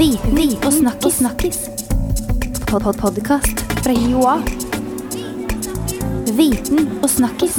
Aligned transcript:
Viten 0.00 0.56
og 0.64 0.72
snakkis. 0.72 1.14
snakkis. 1.14 1.58
Pod 2.70 2.82
-pod 2.82 3.00
Podkast 3.00 3.58
fra 3.84 3.92
Joa. 3.92 4.36
Viten 6.36 6.88
og 7.02 7.10
snakkis. 7.10 7.58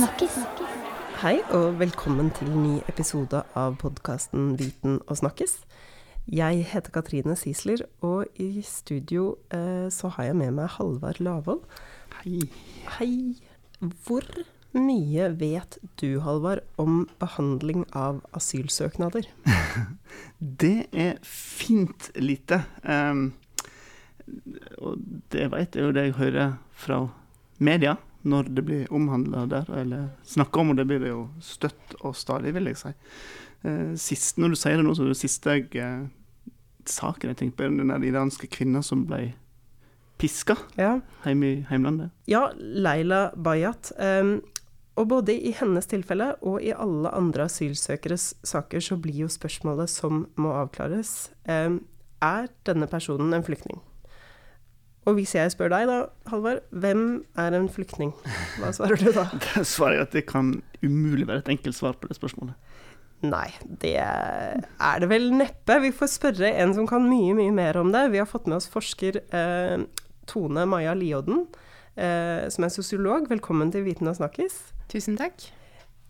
Hei 1.21 1.39
og 1.51 1.79
velkommen 1.79 2.31
til 2.31 2.49
ny 2.49 2.79
episode 2.89 3.43
av 3.55 3.77
podkasten 3.77 4.59
Viten 4.59 4.99
og 5.07 5.17
snakkes. 5.17 5.59
Jeg 6.27 6.65
heter 6.65 6.91
Katrine 6.91 7.35
Sisler, 7.35 7.77
og 8.01 8.25
i 8.35 8.61
studio 8.61 9.35
eh, 9.51 9.91
så 9.91 10.07
har 10.07 10.23
jeg 10.23 10.35
med 10.35 10.51
meg 10.51 10.67
Halvard 10.67 11.19
Lavoll. 11.19 11.59
Hei. 12.23 12.41
Hei. 12.97 13.35
Hvor 13.79 14.21
mye 14.77 15.29
vet 15.39 15.77
du, 15.99 16.19
Halvard, 16.23 16.61
om 16.79 17.05
behandling 17.19 17.85
av 17.97 18.21
asylsøknader? 18.37 19.27
Det 20.61 20.87
er 20.91 21.17
fint 21.27 22.09
lite. 22.19 22.61
Um, 22.83 23.33
og 24.79 25.01
det 25.33 25.49
vet 25.51 25.75
jeg 25.75 25.83
jo 25.87 25.91
det 25.95 26.05
jeg 26.09 26.15
hører 26.19 26.53
fra 26.77 27.01
media 27.59 27.97
når 28.21 28.51
det 28.53 28.63
blir 28.67 28.91
omhandla 28.93 29.47
der, 29.49 29.69
eller 29.81 30.09
snakka 30.29 30.61
om, 30.61 30.71
og 30.73 30.77
det 30.77 30.85
blir 30.87 30.99
det 31.01 31.09
jo 31.09 31.23
støtt 31.41 31.95
og 32.05 32.13
stadig, 32.15 32.53
vil 32.53 32.69
jeg 32.69 32.77
si. 32.79 32.91
Uh, 33.65 33.91
sist, 33.99 34.37
når 34.37 34.53
du 34.53 34.59
sier 34.61 34.77
det 34.77 34.85
nå, 34.85 34.93
så 34.97 35.05
er 35.07 35.11
det 35.13 35.19
siste 35.19 35.55
jeg, 35.57 35.67
uh, 35.81 36.51
saken 36.85 37.31
jeg 37.33 37.39
tenker 37.41 37.57
på, 37.63 37.69
den 37.81 37.89
der 37.91 38.07
iranske 38.11 38.49
kvinna 38.51 38.83
som 38.85 39.07
ble 39.09 39.31
piska 40.21 40.53
Ja. 40.77 40.99
hjemme 41.25 41.47
i 41.49 41.65
heimlandet. 41.71 42.11
Ja, 42.29 42.51
Leila 42.57 43.31
Bayat. 43.35 43.91
Um, 43.97 44.39
og 44.99 45.07
både 45.07 45.33
i 45.33 45.53
hennes 45.55 45.87
tilfelle 45.87 46.33
og 46.41 46.59
i 46.63 46.73
alle 46.75 47.11
andre 47.15 47.47
asylsøkeres 47.47 48.33
saker 48.43 48.83
så 48.83 48.97
blir 48.99 49.23
jo 49.23 49.29
spørsmålet 49.31 49.89
som 49.89 50.25
må 50.35 50.51
avklares, 50.59 51.31
um, 51.47 51.79
er 52.21 52.51
denne 52.67 52.89
personen 52.91 53.33
en 53.33 53.45
flyktning? 53.45 53.79
Og 55.09 55.15
hvis 55.17 55.33
jeg 55.33 55.49
spør 55.49 55.71
deg 55.73 55.87
da, 55.89 55.95
Halvard, 56.29 56.61
hvem 56.69 57.23
er 57.39 57.55
en 57.57 57.69
flyktning? 57.73 58.11
Hva 58.61 58.69
svarer 58.75 59.01
du 59.01 59.09
da? 59.15 59.25
Da 59.47 59.63
svarer 59.65 59.97
jeg 59.97 60.09
at 60.09 60.17
det 60.19 60.27
kan 60.29 60.53
umulig 60.83 61.25
være 61.29 61.41
et 61.41 61.49
enkelt 61.55 61.77
svar 61.77 61.97
på 61.97 62.11
det 62.11 62.19
spørsmålet. 62.19 62.53
Nei, 63.25 63.47
det 63.81 63.95
er 64.01 65.01
det 65.01 65.09
vel 65.09 65.27
neppe. 65.33 65.77
Vi 65.83 65.91
får 65.93 66.09
spørre 66.15 66.53
en 66.61 66.73
som 66.77 66.87
kan 66.89 67.05
mye, 67.05 67.33
mye 67.37 67.53
mer 67.53 67.77
om 67.81 67.91
det. 67.93 68.07
Vi 68.13 68.21
har 68.21 68.29
fått 68.29 68.49
med 68.49 68.57
oss 68.57 68.69
forsker 68.69 69.19
eh, 69.21 69.83
Tone 70.29 70.65
Maja 70.69 70.93
Liodden, 70.97 71.43
eh, 71.95 72.49
som 72.53 72.65
er 72.65 72.73
sosiolog. 72.73 73.29
Velkommen 73.29 73.73
til 73.73 73.85
Viten 73.85 74.09
og 74.09 74.17
snakkis. 74.17 74.57
Tusen 74.91 75.15
takk. 75.15 75.39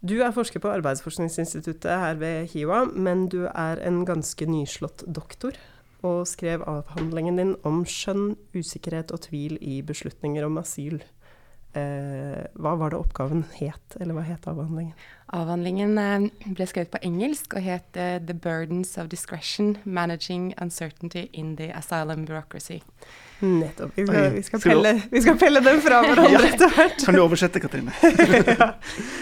Du 0.02 0.16
er 0.26 0.34
forsker 0.34 0.62
på 0.64 0.72
Arbeidsforskningsinstituttet 0.74 1.92
her 1.92 2.16
ved 2.18 2.50
HiOA, 2.50 2.88
men 2.98 3.28
du 3.30 3.44
er 3.46 3.78
en 3.86 4.00
ganske 4.08 4.48
nyslått 4.50 5.04
doktor, 5.06 5.54
og 6.02 6.24
skrev 6.26 6.64
avhandlingen 6.66 7.38
din 7.38 7.52
om 7.68 7.84
skjønn, 7.86 8.32
usikkerhet 8.58 9.14
og 9.14 9.22
tvil 9.28 9.60
i 9.62 9.84
beslutninger 9.86 10.48
om 10.48 10.58
asyl. 10.64 10.98
Eh, 11.78 12.42
hva 12.58 12.74
var 12.82 12.92
det 12.92 13.04
oppgaven 13.04 13.46
het, 13.60 14.00
eller 14.02 14.18
hva 14.18 14.26
het 14.26 14.50
avhandlingen? 14.50 14.98
Avhandlingen 15.32 15.96
eh, 15.98 16.28
ble 16.52 16.66
skrevet 16.68 16.92
på 16.92 17.00
engelsk 17.08 17.56
og 17.56 17.64
het 17.64 17.96
eh, 17.96 18.20
'The 18.20 18.36
Burdens 18.36 18.98
of 18.98 19.08
Discretion 19.08 19.78
Managing 19.86 20.54
Uncertainty 20.62 21.30
in 21.34 21.56
the 21.56 21.72
Asylum 21.72 22.26
Bureaucracy'. 22.28 22.82
Nettopp. 23.42 23.92
Vi 23.96 24.06
skal, 24.06 24.34
vi 24.34 24.42
skal, 24.42 24.60
pelle, 24.60 24.92
vi 25.12 25.22
skal 25.22 25.38
pelle 25.38 25.62
den 25.66 25.80
fra 25.82 26.02
hverandre 26.06 26.50
etter 26.52 26.74
hvert. 26.76 27.06
Kan 27.06 27.16
du 27.16 27.22
oversette, 27.24 27.62
Katrine? 27.64 27.94
ja. 28.60 28.74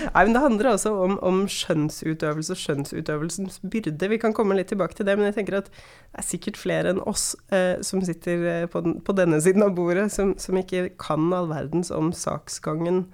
Nei, 0.10 0.24
men 0.26 0.34
Det 0.34 0.42
handler 0.44 0.72
også 0.74 0.92
om, 1.06 1.20
om 1.24 1.46
skjønnsutøvelse 1.48 2.58
og 2.58 2.60
skjønnsutøvelsens 2.64 3.62
byrde. 3.72 4.10
Vi 4.10 4.20
kan 4.20 4.36
komme 4.36 4.58
litt 4.58 4.74
tilbake 4.74 4.98
til 4.98 5.08
det, 5.08 5.16
men 5.18 5.30
jeg 5.30 5.38
tenker 5.38 5.62
at 5.62 5.70
det 5.72 6.20
er 6.20 6.28
sikkert 6.28 6.60
flere 6.60 6.92
enn 6.92 7.00
oss 7.08 7.32
eh, 7.54 7.78
som 7.86 8.04
sitter 8.04 8.44
eh, 8.50 8.66
på, 8.68 8.82
den, 8.84 8.98
på 9.06 9.16
denne 9.16 9.40
siden 9.46 9.64
av 9.64 9.78
bordet, 9.78 10.10
som, 10.12 10.34
som 10.42 10.58
ikke 10.60 10.90
kan 11.00 11.30
all 11.36 11.48
verdens 11.54 11.94
om 11.94 12.12
saksgangen 12.16 13.06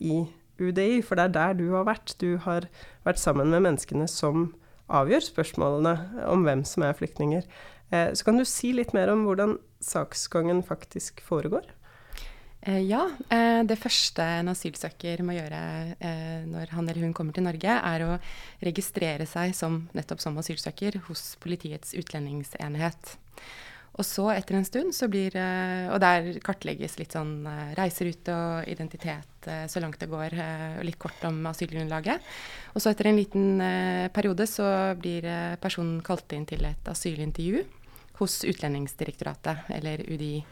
i 0.00 0.26
UDI. 0.60 1.02
For 1.06 1.18
det 1.18 1.28
er 1.28 1.36
der 1.36 1.58
du 1.58 1.66
har 1.74 1.88
vært. 1.88 2.14
Du 2.20 2.36
har 2.44 2.68
vært 3.08 3.22
sammen 3.22 3.50
med 3.52 3.64
menneskene 3.66 4.08
som 4.10 4.50
avgjør 4.90 5.26
spørsmålene 5.28 6.24
om 6.30 6.46
hvem 6.46 6.64
som 6.68 6.84
er 6.86 6.96
flyktninger. 6.98 7.46
Eh, 7.90 8.12
så 8.14 8.26
kan 8.26 8.38
du 8.38 8.46
si 8.48 8.72
litt 8.74 8.94
mer 8.96 9.12
om 9.12 9.26
hvordan 9.26 9.56
saksgangen 9.82 10.62
faktisk 10.66 11.22
foregår? 11.26 11.66
Eh, 12.60 12.82
ja, 12.84 13.06
eh, 13.32 13.62
det 13.64 13.78
første 13.80 14.22
en 14.40 14.52
asylsøker 14.52 15.22
må 15.24 15.38
gjøre 15.38 15.60
når 16.50 16.74
han 16.74 16.88
eller 16.88 17.06
hun 17.06 17.14
kommer 17.16 17.36
til 17.36 17.46
Norge, 17.46 17.72
er 17.72 18.04
å 18.04 18.18
registrere 18.64 19.26
seg 19.28 19.54
som, 19.56 19.82
nettopp 19.96 20.20
som 20.22 20.38
asylsøker 20.40 21.00
hos 21.08 21.34
Politiets 21.40 21.94
utlendingsenhet. 21.98 23.16
Og 23.98 24.06
så 24.06 24.28
etter 24.32 24.56
en 24.56 24.66
stund 24.66 24.94
så 24.94 25.08
blir 25.10 25.34
eh, 25.36 25.88
Og 25.90 25.98
der 26.02 26.30
kartlegges 26.44 26.96
litt 27.00 27.16
sånn 27.16 27.42
eh, 27.48 27.72
reiserute 27.78 28.34
og 28.34 28.70
identitet 28.70 29.48
eh, 29.50 29.64
så 29.70 29.82
langt 29.82 29.98
det 30.00 30.10
går, 30.10 30.36
og 30.78 30.86
litt 30.86 31.00
kort 31.00 31.24
om 31.28 31.42
asylgrunnlaget. 31.50 32.22
Og 32.74 32.82
så 32.82 32.92
etter 32.92 33.10
en 33.10 33.18
liten 33.18 33.64
periode 34.14 34.46
så 34.48 34.94
blir 34.98 35.26
personen 35.62 35.98
kalt 36.06 36.32
inn 36.36 36.46
til 36.48 36.64
et 36.68 36.90
asylintervju 36.92 37.64
hos 38.20 38.42
Utlendingsdirektoratet, 38.44 39.70
eller 39.72 40.04
UDI. 40.04 40.42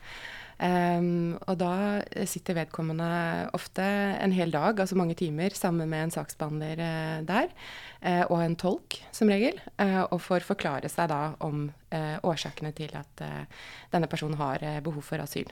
Ehm, 0.59 1.37
og 1.47 1.55
da 1.61 2.03
sitter 2.27 2.57
vedkommende 2.59 3.07
ofte 3.55 3.85
en 4.19 4.35
hel 4.35 4.51
dag, 4.51 4.81
altså 4.81 4.97
mange 4.99 5.15
timer, 5.19 5.55
sammen 5.55 5.87
med 5.91 6.09
en 6.09 6.15
saksbehandler 6.17 6.83
uh, 6.83 7.19
der, 7.29 7.53
uh, 8.03 8.25
og 8.27 8.43
en 8.43 8.57
tolk 8.59 8.99
som 9.15 9.31
regel, 9.31 9.61
uh, 9.79 10.03
og 10.09 10.19
får 10.25 10.47
forklare 10.49 10.91
seg 10.91 11.13
da 11.13 11.23
om 11.47 11.69
årsakene 11.89 12.69
til 12.77 12.91
at 12.99 13.23
denne 13.89 14.09
personen 14.13 14.37
har 14.37 14.61
eh, 14.61 14.81
behov 14.85 15.01
for 15.07 15.23
asyl. 15.23 15.49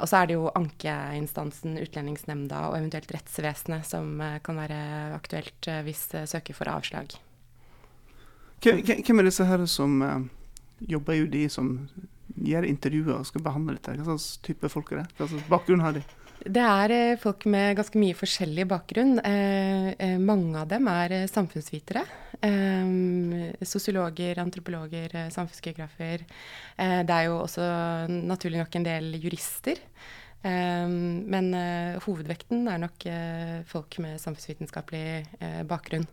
Og 0.00 0.08
så 0.08 0.22
er 0.22 0.30
det 0.30 0.38
jo 0.38 0.46
ankeinstansen, 0.56 1.74
Utlendingsnemnda 1.76 2.62
og 2.70 2.78
eventuelt 2.78 3.12
rettsvesenet 3.12 3.84
som 3.84 4.16
kan 4.16 4.56
være 4.56 4.78
aktuelt 5.12 5.68
hvis 5.84 6.06
søker 6.32 6.56
får 6.56 6.70
avslag. 6.72 7.12
Hvem 8.64 9.20
er 9.20 9.28
disse 9.28 9.44
her 9.44 9.66
som 9.68 10.00
jobber 10.80 11.18
i 11.18 11.26
UDI, 11.26 11.44
som 11.52 11.74
gjør 12.36 12.66
intervjuer 12.68 13.14
og 13.18 13.28
skal 13.28 13.44
behandle 13.44 13.76
dette? 13.78 13.98
Hva 14.00 14.12
slags 14.12 14.36
type 14.44 14.72
folk 14.72 14.92
er 14.92 15.02
det? 15.02 15.06
Hva 15.18 15.30
slags 15.30 15.48
bakgrunn 15.50 15.84
har 15.84 15.96
de? 15.98 16.04
Det 16.42 16.62
er 16.62 16.92
eh, 16.94 17.18
folk 17.20 17.44
med 17.50 17.76
ganske 17.78 18.00
mye 18.00 18.16
forskjellig 18.18 18.64
bakgrunn. 18.70 19.18
Eh, 19.22 19.92
eh, 19.94 20.16
mange 20.18 20.58
av 20.58 20.70
dem 20.70 20.88
er 20.90 21.14
eh, 21.14 21.28
samfunnsvitere. 21.30 22.02
Eh, 22.42 23.62
sosiologer, 23.62 24.40
antropologer, 24.42 25.14
samfunnsgeografer. 25.30 26.24
Eh, 26.76 26.98
det 27.06 27.14
er 27.18 27.28
jo 27.28 27.38
også 27.44 27.68
naturlig 28.10 28.62
nok 28.62 28.80
en 28.80 28.88
del 28.90 29.14
jurister. 29.22 29.84
Men 30.42 31.52
hovedvekten 32.02 32.64
er 32.66 32.80
nok 32.82 33.04
folk 33.70 33.94
med 34.02 34.18
samfunnsvitenskapelig 34.18 35.60
bakgrunn. 35.70 36.08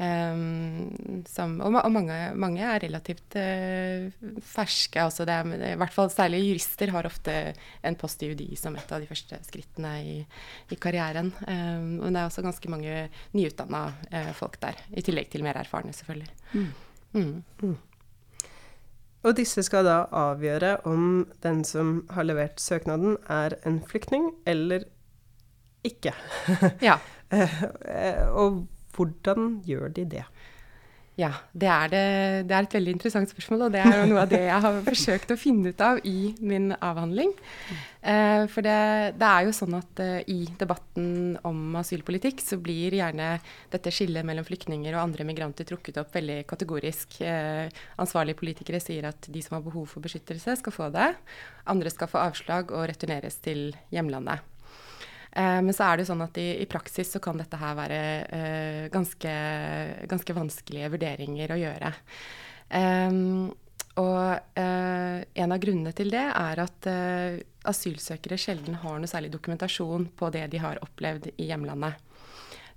Um, 0.00 1.24
som, 1.28 1.58
og, 1.60 1.74
og 1.76 1.92
mange, 1.92 2.14
mange 2.40 2.62
er 2.64 2.80
relativt 2.86 3.36
uh, 3.36 4.06
ferske. 4.40 5.02
Altså 5.02 5.26
det 5.28 5.34
er, 5.34 5.50
I 5.74 5.76
hvert 5.80 5.92
fall 5.92 6.08
særlig 6.12 6.40
jurister 6.46 6.94
har 6.94 7.08
ofte 7.08 7.34
en 7.84 7.98
post 8.00 8.24
i 8.24 8.30
UDI 8.32 8.56
som 8.56 8.78
et 8.80 8.94
av 8.96 9.02
de 9.02 9.10
første 9.10 9.36
skrittene 9.44 9.92
i, 10.00 10.16
i 10.72 10.80
karrieren. 10.80 11.28
Um, 11.44 12.00
men 12.00 12.16
det 12.16 12.22
er 12.22 12.30
også 12.30 12.46
ganske 12.46 12.72
mange 12.72 13.04
nyutdanna 13.36 13.84
uh, 14.08 14.32
folk 14.38 14.56
der, 14.64 14.80
i 14.96 15.04
tillegg 15.04 15.28
til 15.34 15.44
mer 15.44 15.60
erfarne, 15.60 15.92
selvfølgelig. 15.92 16.32
Mm. 17.12 17.76
Og 19.20 19.36
disse 19.36 19.60
skal 19.66 19.84
da 19.84 19.98
avgjøre 20.16 20.78
om 20.88 21.26
den 21.44 21.60
som 21.68 22.06
har 22.14 22.24
levert 22.24 22.60
søknaden, 22.62 23.18
er 23.28 23.58
en 23.68 23.82
flyktning 23.84 24.30
eller 24.48 24.88
ikke. 25.84 26.16
Ja. 26.80 26.98
Eh, 27.30 28.24
og 28.34 28.64
hvordan 28.96 29.60
gjør 29.66 29.92
de 29.96 30.06
det? 30.18 30.24
Ja, 31.20 31.34
det 31.52 31.68
er, 31.68 31.88
det, 31.92 32.02
det 32.48 32.54
er 32.54 32.64
et 32.64 32.74
veldig 32.78 32.92
interessant 32.94 33.28
spørsmål, 33.28 33.66
og 33.66 33.72
det 33.74 33.80
er 33.82 33.96
jo 33.98 34.08
noe 34.08 34.22
av 34.22 34.30
det 34.30 34.40
jeg 34.46 34.64
har 34.64 34.76
forsøkt 34.86 35.32
å 35.34 35.38
finne 35.38 35.72
ut 35.72 35.82
av 35.84 35.98
i 36.08 36.30
min 36.38 36.70
avhandling. 36.72 37.32
Eh, 38.00 38.46
for 38.48 38.64
det, 38.64 38.76
det 39.20 39.28
er 39.28 39.44
jo 39.44 39.52
sånn 39.52 39.76
at 39.76 40.00
eh, 40.00 40.30
i 40.32 40.38
debatten 40.60 41.34
om 41.44 41.76
asylpolitikk 41.80 42.40
så 42.40 42.56
blir 42.62 42.96
gjerne 42.96 43.34
dette 43.72 43.92
skillet 43.92 44.24
mellom 44.24 44.46
flyktninger 44.48 44.94
og 44.94 45.02
andre 45.02 45.26
migranter 45.28 45.68
trukket 45.68 46.00
opp 46.00 46.14
veldig 46.16 46.38
kategorisk. 46.48 47.18
Eh, 47.26 47.66
ansvarlige 48.00 48.40
politikere 48.40 48.80
sier 48.80 49.10
at 49.10 49.28
de 49.28 49.44
som 49.44 49.58
har 49.58 49.66
behov 49.66 49.90
for 49.92 50.06
beskyttelse, 50.06 50.56
skal 50.62 50.76
få 50.76 50.88
det. 50.94 51.10
Andre 51.68 51.92
skal 51.92 52.08
få 52.08 52.22
avslag 52.22 52.72
og 52.72 52.88
returneres 52.88 53.42
til 53.44 53.74
hjemlandet. 53.92 54.49
Eh, 55.32 55.60
men 55.62 55.74
så 55.74 55.86
er 55.86 55.96
det 55.96 56.04
jo 56.04 56.10
sånn 56.10 56.26
at 56.26 56.38
i, 56.42 56.48
i 56.62 56.68
praksis 56.70 57.12
så 57.14 57.22
kan 57.22 57.38
dette 57.38 57.58
her 57.60 57.76
være 57.78 58.02
eh, 58.34 58.84
ganske, 58.92 59.34
ganske 60.10 60.36
vanskelige 60.36 60.90
vurderinger 60.96 61.54
å 61.54 61.58
gjøre. 61.60 61.92
Em, 62.80 63.50
og 64.00 64.58
eh, 64.58 65.18
en 65.42 65.54
av 65.54 65.62
grunnene 65.62 65.94
til 65.96 66.12
det 66.14 66.26
er 66.28 66.62
at 66.62 66.90
asylsøkere 67.70 68.38
sjelden 68.40 68.78
har 68.82 69.00
noe 69.00 69.10
særlig 69.10 69.32
dokumentasjon 69.34 70.08
på 70.16 70.30
det 70.34 70.46
de 70.54 70.62
har 70.62 70.80
opplevd 70.84 71.32
i 71.36 71.50
hjemlandet. 71.50 71.98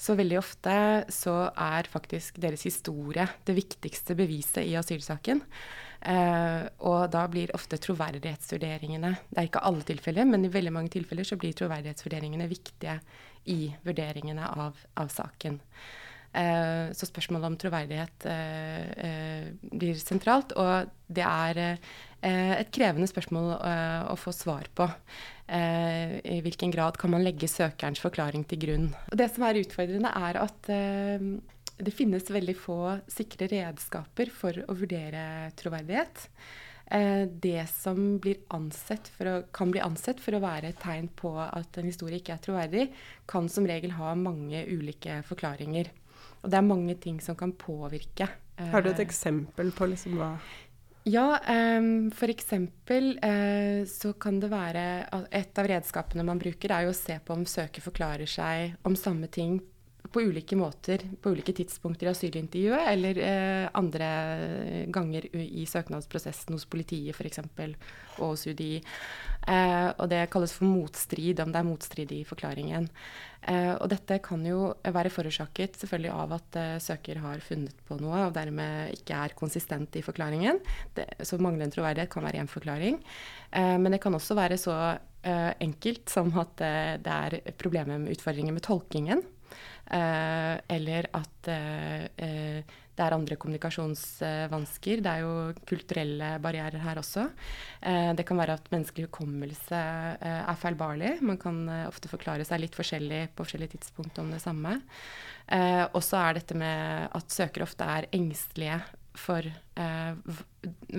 Så 0.03 0.17
veldig 0.19 0.35
ofte 0.39 0.75
så 1.13 1.35
er 1.53 1.87
faktisk 1.87 2.41
deres 2.41 2.65
historie 2.67 3.23
det 3.47 3.55
viktigste 3.55 4.17
beviset 4.19 4.65
i 4.65 4.73
asylsaken. 4.75 5.39
Eh, 6.03 6.63
og 6.83 7.05
da 7.13 7.23
blir 7.31 7.51
ofte 7.55 7.77
troverdighetsvurderingene 7.79 9.11
Det 9.29 9.37
er 9.39 9.45
ikke 9.47 9.63
alle 9.63 9.85
tilfeller, 9.87 10.27
men 10.27 10.43
i 10.43 10.51
veldig 10.51 10.73
mange 10.75 10.91
tilfeller 10.91 11.27
så 11.27 11.37
blir 11.39 11.55
troverdighetsvurderingene 11.55 12.47
viktige 12.51 12.97
i 13.51 13.69
vurderingene 13.85 14.49
av, 14.49 14.81
av 14.99 15.11
saken. 15.11 15.61
Eh, 16.33 16.91
så 16.97 17.07
spørsmålet 17.07 17.47
om 17.47 17.55
troverdighet 17.61 18.27
eh, 18.31 19.47
blir 19.71 20.01
sentralt. 20.01 20.55
Og 20.59 20.91
det 21.07 21.23
er 21.27 21.63
et 22.23 22.69
krevende 22.71 23.07
spørsmål 23.09 23.49
å 24.07 24.13
få 24.15 24.31
svar 24.31 24.69
på. 24.71 24.85
I 25.51 26.37
hvilken 26.45 26.71
grad 26.71 26.95
kan 26.95 27.11
man 27.11 27.25
legge 27.25 27.49
søkerens 27.51 27.99
forklaring 27.99 28.45
til 28.47 28.61
grunn. 28.61 28.85
Og 29.11 29.19
det 29.19 29.27
som 29.33 29.43
er 29.43 29.59
utfordrende, 29.59 30.07
er 30.07 30.39
at 30.39 30.69
det 31.77 31.93
finnes 31.95 32.29
veldig 32.29 32.55
få 32.57 32.77
sikre 33.11 33.47
redskaper 33.51 34.31
for 34.33 34.59
å 34.67 34.75
vurdere 34.77 35.51
troverdighet. 35.59 36.27
Eh, 36.85 37.23
det 37.27 37.65
som 37.71 38.19
å, 38.19 39.35
kan 39.55 39.71
bli 39.71 39.81
ansett 39.81 40.21
for 40.21 40.35
å 40.35 40.43
være 40.43 40.73
et 40.73 40.81
tegn 40.83 41.07
på 41.15 41.33
at 41.41 41.79
en 41.79 41.89
historie 41.89 42.19
ikke 42.21 42.35
er 42.35 42.43
troverdig, 42.43 42.87
kan 43.29 43.49
som 43.49 43.67
regel 43.67 43.95
ha 43.97 44.13
mange 44.19 44.65
ulike 44.69 45.21
forklaringer. 45.27 45.89
Og 46.43 46.51
det 46.51 46.59
er 46.59 46.67
mange 46.67 46.97
ting 46.99 47.21
som 47.23 47.39
kan 47.39 47.55
påvirke. 47.55 48.27
Har 48.59 48.83
du 48.83 48.91
et 48.91 48.99
eh, 48.99 49.07
eksempel 49.07 49.73
på 49.73 49.89
liksom 49.89 50.19
hva 50.19 50.35
ja, 51.03 51.35
um, 51.51 52.07
f.eks. 52.15 52.53
Uh, 52.55 53.83
så 53.91 54.13
kan 54.15 54.37
det 54.39 54.47
være 54.47 54.83
Et 55.35 55.59
av 55.59 55.67
redskapene 55.67 56.23
man 56.23 56.39
bruker, 56.39 56.71
er 56.71 56.85
jo 56.85 56.93
å 56.93 56.95
se 56.95 57.17
på 57.19 57.35
om 57.35 57.43
søker 57.43 57.83
forklarer 57.83 58.29
seg 58.29 58.77
om 58.87 58.95
samme 58.95 59.27
ting 59.27 59.57
på 60.11 60.21
ulike 60.21 60.55
måter 60.59 61.03
på 61.21 61.31
ulike 61.33 61.53
tidspunkter 61.55 62.09
i 62.09 62.11
asylintervjuet, 62.11 62.87
eller 62.91 63.19
eh, 63.23 63.67
andre 63.73 64.07
ganger 64.93 65.29
i 65.39 65.63
søknadsprosessen 65.69 66.55
hos 66.55 66.67
politiet 66.69 67.15
f.eks. 67.15 67.39
og 68.19 68.33
hos 68.33 68.47
UDI. 68.47 68.81
Eh, 69.47 69.89
og 69.97 70.09
det 70.11 70.25
kalles 70.33 70.53
for 70.55 70.67
motstrid, 70.67 71.39
om 71.43 71.53
det 71.53 71.61
er 71.61 71.67
motstrid 71.67 72.11
i 72.15 72.23
forklaringen. 72.27 72.89
Eh, 73.47 73.73
og 73.73 73.89
dette 73.91 74.19
kan 74.23 74.43
jo 74.47 74.69
være 74.83 75.11
forårsaket 75.11 75.79
selvfølgelig 75.81 76.11
av 76.15 76.35
at 76.37 76.59
eh, 76.59 76.75
søker 76.83 77.19
har 77.23 77.43
funnet 77.43 77.81
på 77.87 77.97
noe 77.99 78.27
og 78.29 78.35
dermed 78.35 78.93
ikke 78.95 79.17
er 79.19 79.35
konsistent 79.39 79.97
i 79.99 80.03
forklaringen. 80.05 80.61
Det, 80.95 81.09
så 81.27 81.39
manglende 81.41 81.75
troverdighet 81.75 82.11
kan 82.11 82.27
være 82.27 82.43
én 82.43 82.51
forklaring. 82.51 83.01
Eh, 83.51 83.75
men 83.79 83.95
det 83.95 84.03
kan 84.03 84.15
også 84.15 84.37
være 84.39 84.59
så 84.61 84.77
eh, 84.93 85.51
enkelt 85.63 86.11
som 86.11 86.31
at 86.39 86.55
det 87.03 87.17
er 87.19 87.55
problemer 87.59 87.99
med 87.99 88.15
utfordringer 88.15 88.55
med 88.55 88.67
tolkingen. 88.67 89.23
Eh, 89.91 90.55
eller 90.71 91.09
at 91.11 91.49
eh, 91.51 92.05
eh, 92.15 92.79
det 92.93 93.01
er 93.01 93.15
andre 93.15 93.35
kommunikasjonsvansker. 93.41 95.01
Det 95.01 95.11
er 95.11 95.23
jo 95.23 95.33
kulturelle 95.65 96.35
barrierer 96.43 96.77
her 96.83 96.99
også. 97.01 97.23
det 97.81 98.25
kan 98.29 98.37
være 98.37 98.53
at 98.53 98.67
menneskelig 98.69 99.07
hukommelse 99.07 99.79
er 100.21 100.59
feilbarlig. 100.61 101.15
Man 101.25 101.39
kan 101.41 101.65
ofte 101.87 102.11
forklare 102.11 102.45
seg 102.45 102.61
litt 102.61 102.77
forskjellig 102.77 103.31
på 103.33 103.47
forskjellige 103.47 103.79
tidspunkt 103.79 104.21
om 104.21 104.29
det 104.29 104.43
samme. 104.45 104.77
og 105.89 106.03
så 106.05 106.21
er 106.21 106.37
dette 106.37 106.53
med 106.53 107.09
at 107.17 107.33
søkere 107.33 107.65
ofte 107.65 107.83
er 107.83 108.11
engstelige 108.13 108.77
for 109.17 109.45
eh, 109.45 110.37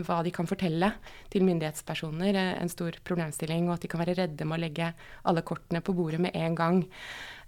hva 0.06 0.18
de 0.24 0.32
kan 0.34 0.48
fortelle 0.48 0.90
til 1.32 1.44
myndighetspersoner, 1.46 2.36
en 2.54 2.72
stor 2.72 2.96
problemstilling, 3.06 3.68
og 3.68 3.76
at 3.76 3.84
de 3.84 3.90
kan 3.90 4.02
være 4.02 4.16
redde 4.20 4.46
med 4.46 4.58
å 4.58 4.62
legge 4.64 4.90
alle 5.26 5.44
kortene 5.46 5.82
på 5.84 5.94
bordet 5.96 6.20
med 6.22 6.36
en 6.38 6.58
gang. 6.58 6.82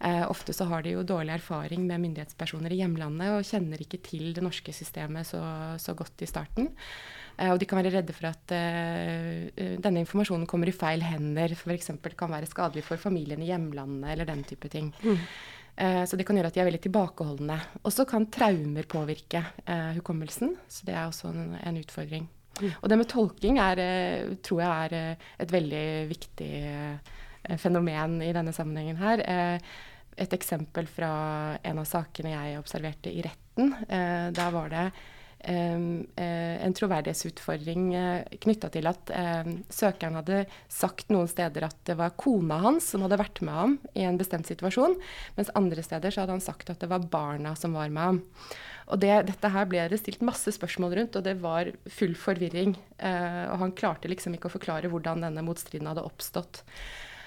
Eh, 0.00 0.24
ofte 0.28 0.54
så 0.56 0.66
har 0.70 0.84
de 0.84 0.96
jo 0.96 1.04
dårlig 1.06 1.36
erfaring 1.38 1.86
med 1.88 2.02
myndighetspersoner 2.02 2.74
i 2.74 2.80
hjemlandet 2.82 3.36
og 3.36 3.46
kjenner 3.48 3.80
ikke 3.82 4.02
til 4.04 4.32
det 4.36 4.44
norske 4.44 4.74
systemet 4.76 5.28
så, 5.28 5.42
så 5.80 5.96
godt 5.96 6.24
i 6.26 6.30
starten. 6.30 6.72
Eh, 7.36 7.52
og 7.52 7.60
de 7.60 7.68
kan 7.68 7.80
være 7.80 7.94
redde 7.98 8.16
for 8.16 8.30
at 8.30 8.56
eh, 8.56 9.48
eh 9.56 9.76
denne 9.82 10.02
informasjonen 10.04 10.48
kommer 10.50 10.68
i 10.68 10.76
feil 10.76 11.04
hender, 11.04 11.54
f.eks. 11.56 11.92
kan 12.16 12.32
være 12.32 12.50
skadelig 12.50 12.84
for 12.84 13.00
familien 13.00 13.42
i 13.42 13.52
hjemlandet 13.52 14.12
eller 14.12 14.28
den 14.28 14.44
type 14.44 14.68
ting. 14.72 14.92
Mm. 15.04 15.20
Eh, 15.76 16.04
så 16.08 16.16
det 16.16 16.24
kan 16.26 16.38
gjøre 16.38 16.52
at 16.52 16.56
de 16.56 16.62
er 16.64 16.70
veldig 16.70 16.84
tilbakeholdne. 16.86 17.58
Og 17.82 17.92
så 17.92 18.06
kan 18.08 18.28
traumer 18.32 18.88
påvirke 18.88 19.44
eh, 19.64 19.92
hukommelsen, 19.98 20.56
så 20.68 20.88
det 20.88 20.96
er 20.96 21.04
også 21.04 21.30
en, 21.34 21.52
en 21.60 21.82
utfordring. 21.82 22.26
Mm. 22.56 22.70
Og 22.80 22.88
det 22.88 22.96
med 22.96 23.08
tolking 23.12 23.60
er, 23.60 23.80
tror 24.40 24.62
jeg 24.64 24.88
er 24.88 25.24
et 25.44 25.50
veldig 25.52 25.86
viktig 26.08 26.52
Eh, 27.48 27.56
fenomen 27.56 28.20
i 28.22 28.32
denne 28.34 28.52
sammenhengen 28.52 28.98
her. 29.00 29.22
Eh, 29.22 29.60
et 30.16 30.32
eksempel 30.32 30.88
fra 30.88 31.10
en 31.62 31.82
av 31.82 31.88
sakene 31.88 32.32
jeg 32.32 32.60
observerte 32.60 33.12
i 33.12 33.22
retten. 33.24 33.74
Eh, 33.88 34.32
da 34.34 34.48
var 34.54 34.72
det 34.72 34.86
en 35.46 36.74
troverdighetsutfordring 36.74 37.90
knytta 38.42 38.70
til 38.74 38.88
at 38.90 39.12
søkeren 39.70 40.16
hadde 40.18 40.40
sagt 40.72 41.12
noen 41.12 41.28
steder 41.30 41.68
at 41.68 41.76
det 41.86 41.94
var 42.00 42.16
kona 42.18 42.58
hans 42.64 42.88
som 42.90 43.04
hadde 43.04 43.18
vært 43.20 43.42
med 43.46 43.54
ham 43.54 43.76
i 43.94 44.06
en 44.08 44.18
bestemt 44.18 44.48
situasjon, 44.50 44.96
mens 45.36 45.52
andre 45.58 45.84
steder 45.86 46.10
så 46.10 46.24
hadde 46.24 46.34
han 46.38 46.42
sagt 46.42 46.72
at 46.72 46.82
det 46.82 46.90
var 46.90 47.06
barna 47.12 47.54
som 47.58 47.76
var 47.78 47.92
med 47.94 48.08
ham. 48.08 48.20
Og 48.90 49.02
det, 49.02 49.12
dette 49.30 49.52
her 49.54 49.70
ble 49.70 49.86
det 49.92 50.00
stilt 50.02 50.24
masse 50.26 50.50
spørsmål 50.56 50.96
rundt, 50.98 51.18
og 51.18 51.26
det 51.26 51.36
var 51.42 51.70
full 51.90 52.16
forvirring. 52.18 52.74
og 52.98 53.58
han 53.62 53.74
klarte 53.78 54.10
liksom 54.10 54.34
ikke 54.34 54.50
å 54.50 54.56
forklare 54.56 54.90
hvordan 54.90 55.26
denne 55.26 55.46
motstriden 55.46 55.90
hadde 55.90 56.06
oppstått. 56.06 56.64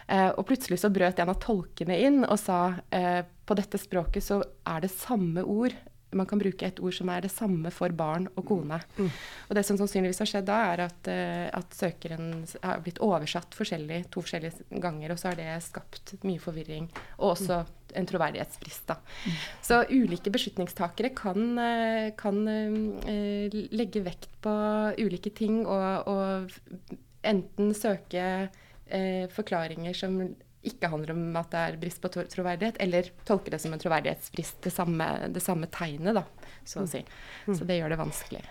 Eh, 0.09 0.31
og 0.33 0.47
plutselig 0.49 0.79
så 0.81 0.89
brøt 0.93 1.19
en 1.21 1.29
av 1.29 1.37
tolkene 1.43 1.97
inn 2.01 2.23
og 2.23 2.39
sa 2.41 2.79
eh, 2.95 3.21
på 3.45 3.57
dette 3.57 3.77
språket 3.77 4.25
så 4.25 4.41
er 4.65 4.81
det 4.81 4.93
samme 4.93 5.43
ord. 5.45 5.75
Man 6.15 6.25
kan 6.29 6.41
bruke 6.41 6.65
et 6.65 6.79
ord 6.81 6.95
som 6.95 7.09
er 7.13 7.25
det 7.25 7.31
samme 7.33 7.71
for 7.73 7.93
barn 7.95 8.27
og 8.33 8.45
kone. 8.49 8.79
Mm. 8.97 9.09
Og 9.49 9.57
det 9.57 9.63
som 9.67 9.77
sannsynligvis 9.79 10.21
har 10.23 10.29
skjedd 10.31 10.47
da, 10.49 10.59
er 10.73 10.85
at, 10.87 11.09
uh, 11.09 11.45
at, 11.59 11.75
søkeren 11.77 12.31
har 12.63 12.81
blitt 12.85 13.01
oversatt 13.05 13.57
forskjellig 13.57 14.05
to 14.13 14.23
forskjellige 14.25 14.81
ganger, 14.81 15.13
og 15.13 15.21
så 15.21 15.31
har 15.31 15.39
det 15.39 15.49
skapt 15.65 16.15
mye 16.25 16.41
forvirring. 16.41 16.89
Og 17.19 17.35
også 17.35 17.61
mm. 17.61 17.75
en 18.01 18.09
troverdighetsbrist. 18.09 18.95
Mm. 18.95 19.37
Så 19.69 19.83
ulike 19.91 20.33
beslutningstakere 20.33 21.13
kan, 21.17 21.51
uh, 21.61 22.09
kan 22.17 22.41
uh, 22.47 23.59
legge 23.69 24.03
vekt 24.05 24.33
på 24.41 24.55
ulike 24.97 25.33
ting 25.35 25.61
og, 25.67 26.09
og 26.09 26.97
enten 27.27 27.73
søke 27.77 28.25
uh, 28.49 29.25
forklaringer 29.33 29.97
som 29.97 30.21
ikke 30.67 30.89
handler 30.91 31.13
om 31.15 31.35
at 31.39 31.51
det 31.53 31.59
er 31.59 31.77
brist 31.79 32.01
på 32.03 32.11
troverdighet, 32.11 32.79
eller 32.83 33.11
tolker 33.27 33.55
det 33.55 33.61
som 33.63 33.73
en 33.73 33.79
troverdighetsbrist, 33.79 34.61
det 34.65 34.73
samme, 34.75 35.07
det 35.31 35.43
samme 35.43 35.69
tegnet, 35.71 36.17
da, 36.19 36.25
så 36.67 36.81
å 36.81 36.87
mm. 36.87 36.91
si. 36.91 37.03
Så 37.47 37.67
det 37.67 37.79
gjør 37.79 37.93
det 37.93 37.99
vanskelig. 38.01 38.41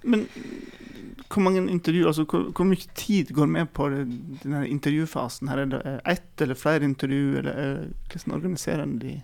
Men 0.00 0.24
hvor 1.30 1.44
mange 1.44 1.62
intervju, 1.70 2.06
altså 2.08 2.24
hvor, 2.24 2.48
hvor, 2.56 2.66
mye 2.66 2.94
tid 2.96 3.34
går 3.36 3.50
med 3.52 3.68
på 3.76 3.88
denne 3.92 4.62
intervjufasen? 4.68 5.50
her? 5.52 5.62
Er 5.62 5.72
det 5.74 5.82
ett 6.08 6.42
eller 6.42 6.58
flere 6.58 6.88
intervju, 6.88 7.38
eller 7.42 7.60
eh, 7.64 7.90
hvordan 8.08 8.38
organiserer 8.40 8.82
en 8.86 8.96
de? 9.02 9.18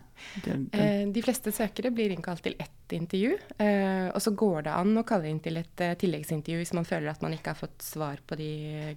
Eh, 0.72 1.08
de 1.12 1.22
fleste 1.22 1.52
søkere 1.52 1.90
blir 1.94 2.12
innkalt 2.12 2.42
til 2.44 2.56
ett 2.58 2.92
intervju. 2.92 3.36
Eh, 3.58 4.08
og 4.08 4.22
så 4.22 4.32
går 4.36 4.66
det 4.66 4.74
an 4.74 4.98
å 4.98 5.04
kalle 5.06 5.28
inn 5.30 5.40
til 5.42 5.58
et 5.60 5.82
eh, 5.82 5.96
tilleggsintervju 5.98 6.62
hvis 6.62 6.74
man 6.76 6.86
føler 6.88 7.10
at 7.10 7.22
man 7.24 7.34
ikke 7.34 7.52
har 7.52 7.58
fått 7.58 7.82
svar 7.84 8.20
på 8.26 8.38
de 8.38 8.50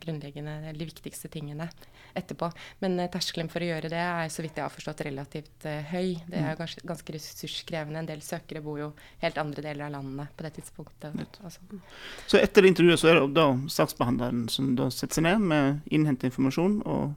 grunnleggende, 0.04 0.56
eller 0.70 0.80
de 0.80 0.90
viktigste 0.90 1.32
tingene 1.34 1.70
etterpå. 2.18 2.52
Men 2.84 2.98
terskelen 3.12 3.52
for 3.52 3.64
å 3.64 3.70
gjøre 3.70 3.92
det 3.92 4.02
er 4.02 4.32
så 4.34 4.46
vidt 4.46 4.60
jeg 4.60 4.66
har 4.66 4.74
forstått 4.74 5.06
relativt 5.08 5.68
høy. 5.92 6.18
Det 6.30 6.40
er 6.42 6.58
mm. 6.58 6.84
ganske, 6.90 7.16
ressurskrevende. 7.16 8.04
En 8.04 8.10
del 8.10 8.24
søkere 8.26 8.64
bor 8.66 8.80
jo 8.82 8.92
helt 9.24 9.40
andre 9.42 9.66
deler 9.66 9.88
av 9.88 9.96
landet 9.98 10.36
på 10.38 10.46
det 10.46 10.54
tidspunktet. 10.60 11.40
Altså. 11.44 11.82
Så 12.28 12.42
etter 12.42 12.68
intervjuet 12.70 13.02
så 13.02 13.12
er 13.12 13.22
det 13.22 13.30
da 13.38 13.50
saksbehandleren 13.80 14.48
som 14.52 14.76
da 14.80 14.90
setter 14.94 15.20
seg 15.20 15.30
ned 15.30 15.50
med 15.52 15.94
innhente 15.94 16.30
informasjon, 16.30 16.82
og 16.86 17.16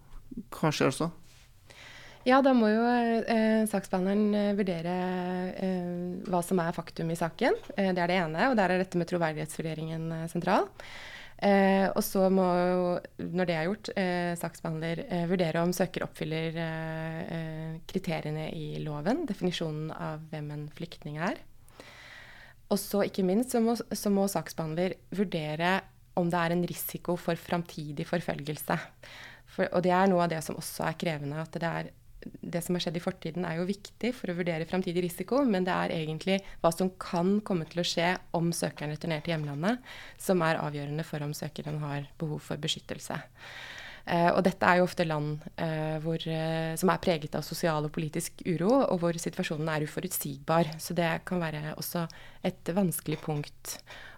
hva 0.57 0.73
skjer 0.73 0.95
så? 0.97 1.13
Ja, 2.23 2.37
da 2.39 2.53
må 2.55 2.69
jo 2.71 2.83
eh, 2.87 3.65
saksbehandleren 3.67 4.35
eh, 4.39 4.53
vurdere 4.55 4.93
eh, 5.59 5.95
hva 6.31 6.39
som 6.47 6.61
er 6.63 6.75
faktum 6.77 7.09
i 7.11 7.19
saken. 7.19 7.57
Eh, 7.75 7.89
det 7.91 7.99
er 7.99 8.13
det 8.13 8.19
ene, 8.21 8.45
og 8.51 8.55
der 8.59 8.71
er 8.71 8.83
dette 8.83 9.01
med 9.01 9.09
troverdighetsvurderingen 9.11 10.05
eh, 10.15 10.29
sentral. 10.31 10.69
Eh, 11.43 11.89
og 11.91 11.99
så 12.07 12.29
må 12.31 12.45
jo, 12.61 12.85
når 13.25 13.49
det 13.49 13.57
er 13.57 13.67
gjort, 13.67 13.91
saksbehandler 14.39 15.03
vurdere 15.27 15.65
om 15.67 15.73
søker 15.75 16.05
oppfyller 16.07 16.61
kriteriene 17.91 18.45
i 18.55 18.77
loven, 18.85 19.25
definisjonen 19.27 19.91
av 19.91 20.23
hvem 20.31 20.53
en 20.55 20.69
flyktning 20.77 21.19
er. 21.19 21.41
Og 22.71 22.79
så 22.79 23.03
ikke 23.09 23.27
minst 23.27 23.57
så 23.57 23.61
må, 23.65 23.75
så 23.75 24.15
må 24.15 24.29
saksbehandler 24.31 24.95
vurdere 25.11 25.81
om 26.15 26.31
det 26.31 26.39
er 26.39 26.55
en 26.55 26.63
risiko 26.71 27.19
for 27.19 27.41
framtidig 27.41 28.07
forfølgelse. 28.07 28.79
For, 29.53 29.67
og 29.75 29.83
det 29.83 29.93
er 29.97 30.07
noe 30.09 30.23
av 30.25 30.31
det 30.31 30.41
som 30.47 30.57
også 30.61 30.87
er 30.87 30.97
krevende. 31.01 31.43
at 31.43 31.59
det 31.59 31.69
er 31.69 31.91
det 32.25 32.63
som 32.65 32.77
har 32.77 32.85
skjedd 32.85 32.99
i 32.99 33.03
fortiden, 33.03 33.47
er 33.49 33.59
jo 33.59 33.69
viktig 33.69 34.13
for 34.17 34.33
å 34.33 34.37
vurdere 34.39 34.69
fremtidig 34.69 35.05
risiko, 35.07 35.43
men 35.49 35.67
det 35.67 35.75
er 35.75 35.95
egentlig 35.97 36.41
hva 36.63 36.73
som 36.75 36.93
kan 37.03 37.39
komme 37.47 37.67
til 37.71 37.83
å 37.83 37.87
skje 37.87 38.15
om 38.39 38.51
søkeren 38.55 38.95
returnerer 38.95 39.25
til 39.27 39.37
hjemlandet, 39.37 39.93
som 40.21 40.43
er 40.47 40.61
avgjørende 40.63 41.07
for 41.07 41.25
om 41.25 41.35
søkeren 41.37 41.81
har 41.83 42.09
behov 42.21 42.43
for 42.47 42.63
beskyttelse. 42.63 43.21
Uh, 44.03 44.33
og 44.35 44.41
dette 44.43 44.67
er 44.67 44.81
jo 44.81 44.87
ofte 44.89 45.05
land 45.07 45.45
uh, 45.63 45.99
hvor, 46.03 46.19
uh, 46.27 46.73
som 46.79 46.91
er 46.91 47.03
preget 47.05 47.37
av 47.39 47.45
sosial 47.47 47.87
og 47.87 47.93
politisk 47.95 48.43
uro, 48.49 48.73
og 48.91 48.99
hvor 48.99 49.19
situasjonen 49.21 49.71
er 49.71 49.87
uforutsigbar. 49.87 50.73
Så 50.83 50.97
det 50.99 51.11
kan 51.29 51.39
være 51.43 51.77
også 51.77 52.09
et 52.43 52.73
vanskelig 52.75 53.21
punkt 53.23 53.77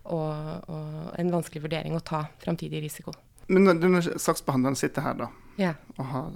og, 0.08 0.70
og 0.73 1.12
en 1.20 1.34
vanskelig 1.37 1.66
vurdering 1.66 1.96
å 1.96 2.04
ta 2.04 2.25
framtidig 2.40 2.80
risiko. 2.87 3.12
Men 3.52 3.68
når 3.68 3.90
når 3.92 4.14
saksbehandleren 4.25 4.78
sitter 4.80 5.04
her 5.04 5.18
da, 5.20 5.28
Ja. 5.61 5.75
og 5.99 6.06
har 6.11 6.30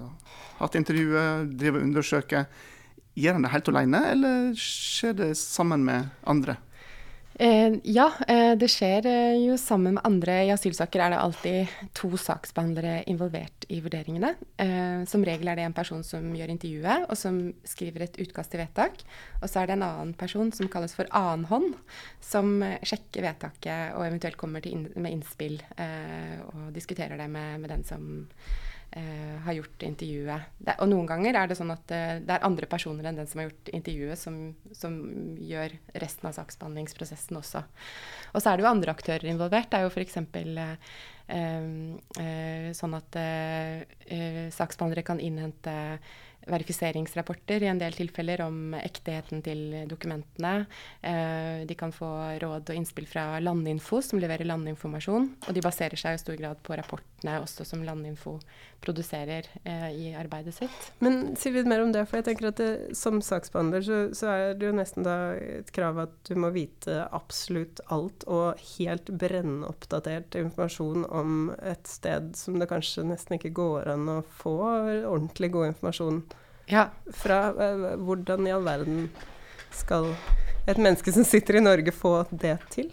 hatt 0.59 0.75
intervjuet, 0.79 1.51
driver 1.59 1.81
og 1.81 1.89
undersøker, 1.89 2.45
gjør 3.19 3.35
han 3.37 3.45
det 3.45 3.53
helt 3.53 3.71
alene, 3.73 4.03
eller 4.13 4.49
skjer 4.59 5.17
det 5.17 5.33
sammen 5.39 5.83
med 5.87 6.09
andre? 6.23 6.57
Eh, 7.39 7.73
ja, 7.87 8.09
eh, 8.27 8.51
det 8.59 8.67
skjer 8.67 9.05
eh, 9.07 9.37
jo 9.45 9.53
sammen 9.55 9.95
med 9.95 10.03
andre. 10.03 10.33
I 10.43 10.49
asylsaker 10.51 10.99
er 10.99 11.13
det 11.13 11.19
alltid 11.21 11.75
to 11.95 12.09
saksbehandlere 12.19 13.05
involvert 13.07 13.63
i 13.71 13.79
vurderingene. 13.79 14.33
Eh, 14.59 15.05
som 15.07 15.23
regel 15.23 15.47
er 15.47 15.55
det 15.55 15.63
en 15.69 15.75
person 15.77 16.03
som 16.03 16.25
gjør 16.35 16.51
intervjuet, 16.51 17.05
og 17.07 17.15
som 17.15 17.37
skriver 17.63 18.03
et 18.03 18.19
utkast 18.25 18.51
til 18.51 18.59
vedtak. 18.59 19.05
Og 19.39 19.47
så 19.47 19.61
er 19.61 19.69
det 19.69 19.77
en 19.77 19.87
annen 19.87 20.11
person 20.19 20.51
som 20.51 20.67
kalles 20.67 20.97
for 20.97 21.07
annenhånd, 21.15 21.77
som 22.19 22.57
eh, 22.65 22.75
sjekker 22.83 23.23
vedtaket 23.29 23.95
og 23.95 24.03
eventuelt 24.09 24.39
kommer 24.41 24.67
inn 24.67 24.89
med 24.97 25.15
innspill 25.15 25.61
eh, 25.79 26.43
og 26.43 26.73
diskuterer 26.75 27.15
det 27.23 27.31
med, 27.31 27.61
med 27.63 27.71
den 27.71 27.87
som 27.87 28.27
eh, 28.91 29.37
har 29.45 29.57
gjort 29.57 29.85
intervjuet. 29.87 30.49
Det, 30.57 30.75
og 30.79 30.89
noen 30.91 31.09
ganger 31.09 31.37
er 31.39 31.51
det 31.51 31.57
sånn 31.59 31.73
at 31.73 31.93
uh, 31.93 32.17
det 32.23 32.35
er 32.35 32.47
andre 32.47 32.69
personer 32.69 33.09
enn 33.09 33.19
den 33.19 33.29
som 33.29 33.41
har 33.41 33.49
gjort 33.49 33.71
intervjuet, 33.75 34.19
som, 34.19 34.39
som 34.75 34.97
gjør 35.39 35.75
resten 36.01 36.29
av 36.29 36.37
saksbehandlingsprosessen 36.37 37.39
også. 37.39 37.63
Og 38.33 38.41
så 38.41 38.51
er 38.51 38.57
det 38.57 38.65
jo 38.65 38.71
andre 38.73 38.95
aktører 38.95 39.29
involvert. 39.31 39.71
Det 39.71 39.79
er 39.79 39.87
jo 39.87 39.93
f.eks. 39.93 40.19
Uh, 40.19 40.75
eh, 41.29 42.71
sånn 42.73 42.95
at 42.97 43.19
eh, 43.19 43.83
eh, 44.09 44.47
saksbehandlere 44.53 45.05
kan 45.05 45.21
innhente 45.21 45.75
verifiseringsrapporter 46.49 47.61
i 47.61 47.69
en 47.69 47.77
del 47.77 47.93
tilfeller 47.93 48.41
om 48.41 48.73
ektigheten 48.73 49.43
til 49.45 49.59
dokumentene. 49.91 50.63
De 51.69 51.75
kan 51.77 51.91
få 51.93 52.07
råd 52.41 52.71
og 52.71 52.79
innspill 52.79 53.05
fra 53.11 53.25
Landinfo, 53.43 53.99
som 54.01 54.21
leverer 54.23 54.47
landinformasjon. 54.49 55.27
Og 55.45 55.53
de 55.53 55.61
baserer 55.61 55.99
seg 55.99 56.15
i 56.15 56.21
stor 56.23 56.39
grad 56.39 56.63
på 56.65 56.73
rapportene 57.19 57.41
også 57.43 57.65
som 57.65 57.83
Landinfo 57.83 58.39
produserer 58.81 59.45
eh, 59.63 59.91
i 59.91 60.15
arbeidet 60.15 60.53
sitt. 60.55 60.91
Men 60.99 61.35
si 61.37 61.51
litt 61.51 61.67
mer 61.67 61.81
om 61.83 61.91
det, 61.91 62.05
for 62.07 62.17
jeg 62.19 62.25
tenker 62.29 62.49
at 62.49 62.57
det, 62.57 62.95
som 62.95 63.21
saksbehandler 63.21 63.81
så, 63.81 63.99
så 64.13 64.27
er 64.31 64.53
det 64.55 64.67
jo 64.67 64.75
nesten 64.75 65.03
da 65.03 65.35
et 65.35 65.71
krav 65.71 65.99
at 65.99 66.13
du 66.27 66.35
må 66.39 66.49
vite 66.51 67.07
absolutt 67.11 67.81
alt 67.89 68.23
og 68.27 68.59
helt 68.77 69.09
brennoppdatert 69.09 70.35
informasjon 70.35 71.05
om 71.09 71.51
et 71.61 71.87
sted 71.87 72.35
som 72.35 72.59
det 72.59 72.69
kanskje 72.69 73.07
nesten 73.07 73.37
ikke 73.37 73.53
går 73.53 73.89
an 73.95 74.07
å 74.09 74.21
få 74.23 74.55
ordentlig 75.09 75.51
god 75.51 75.73
informasjon 75.73 76.23
Ja, 76.69 76.89
fra. 77.11 77.49
Eh, 77.59 77.97
Hvordan 77.99 78.47
i 78.47 78.53
all 78.53 78.63
verden 78.63 79.09
skal 79.73 80.13
et 80.69 80.81
menneske 80.81 81.13
som 81.13 81.25
sitter 81.27 81.59
i 81.59 81.65
Norge 81.65 81.93
få 81.95 82.21
det 82.31 82.57
til? 82.73 82.91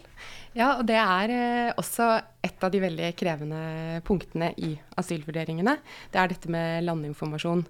Ja, 0.57 0.71
og 0.79 0.87
det 0.89 0.97
er 0.97 1.31
eh, 1.33 1.75
også 1.77 2.07
et 2.47 2.63
av 2.63 2.71
de 2.73 2.79
veldig 2.81 3.11
krevende 3.17 3.59
punktene 4.07 4.49
i 4.63 4.71
asylvurderingene. 4.97 5.75
Det 6.13 6.19
er 6.21 6.31
dette 6.31 6.49
med 6.51 6.85
landinformasjon. 6.85 7.63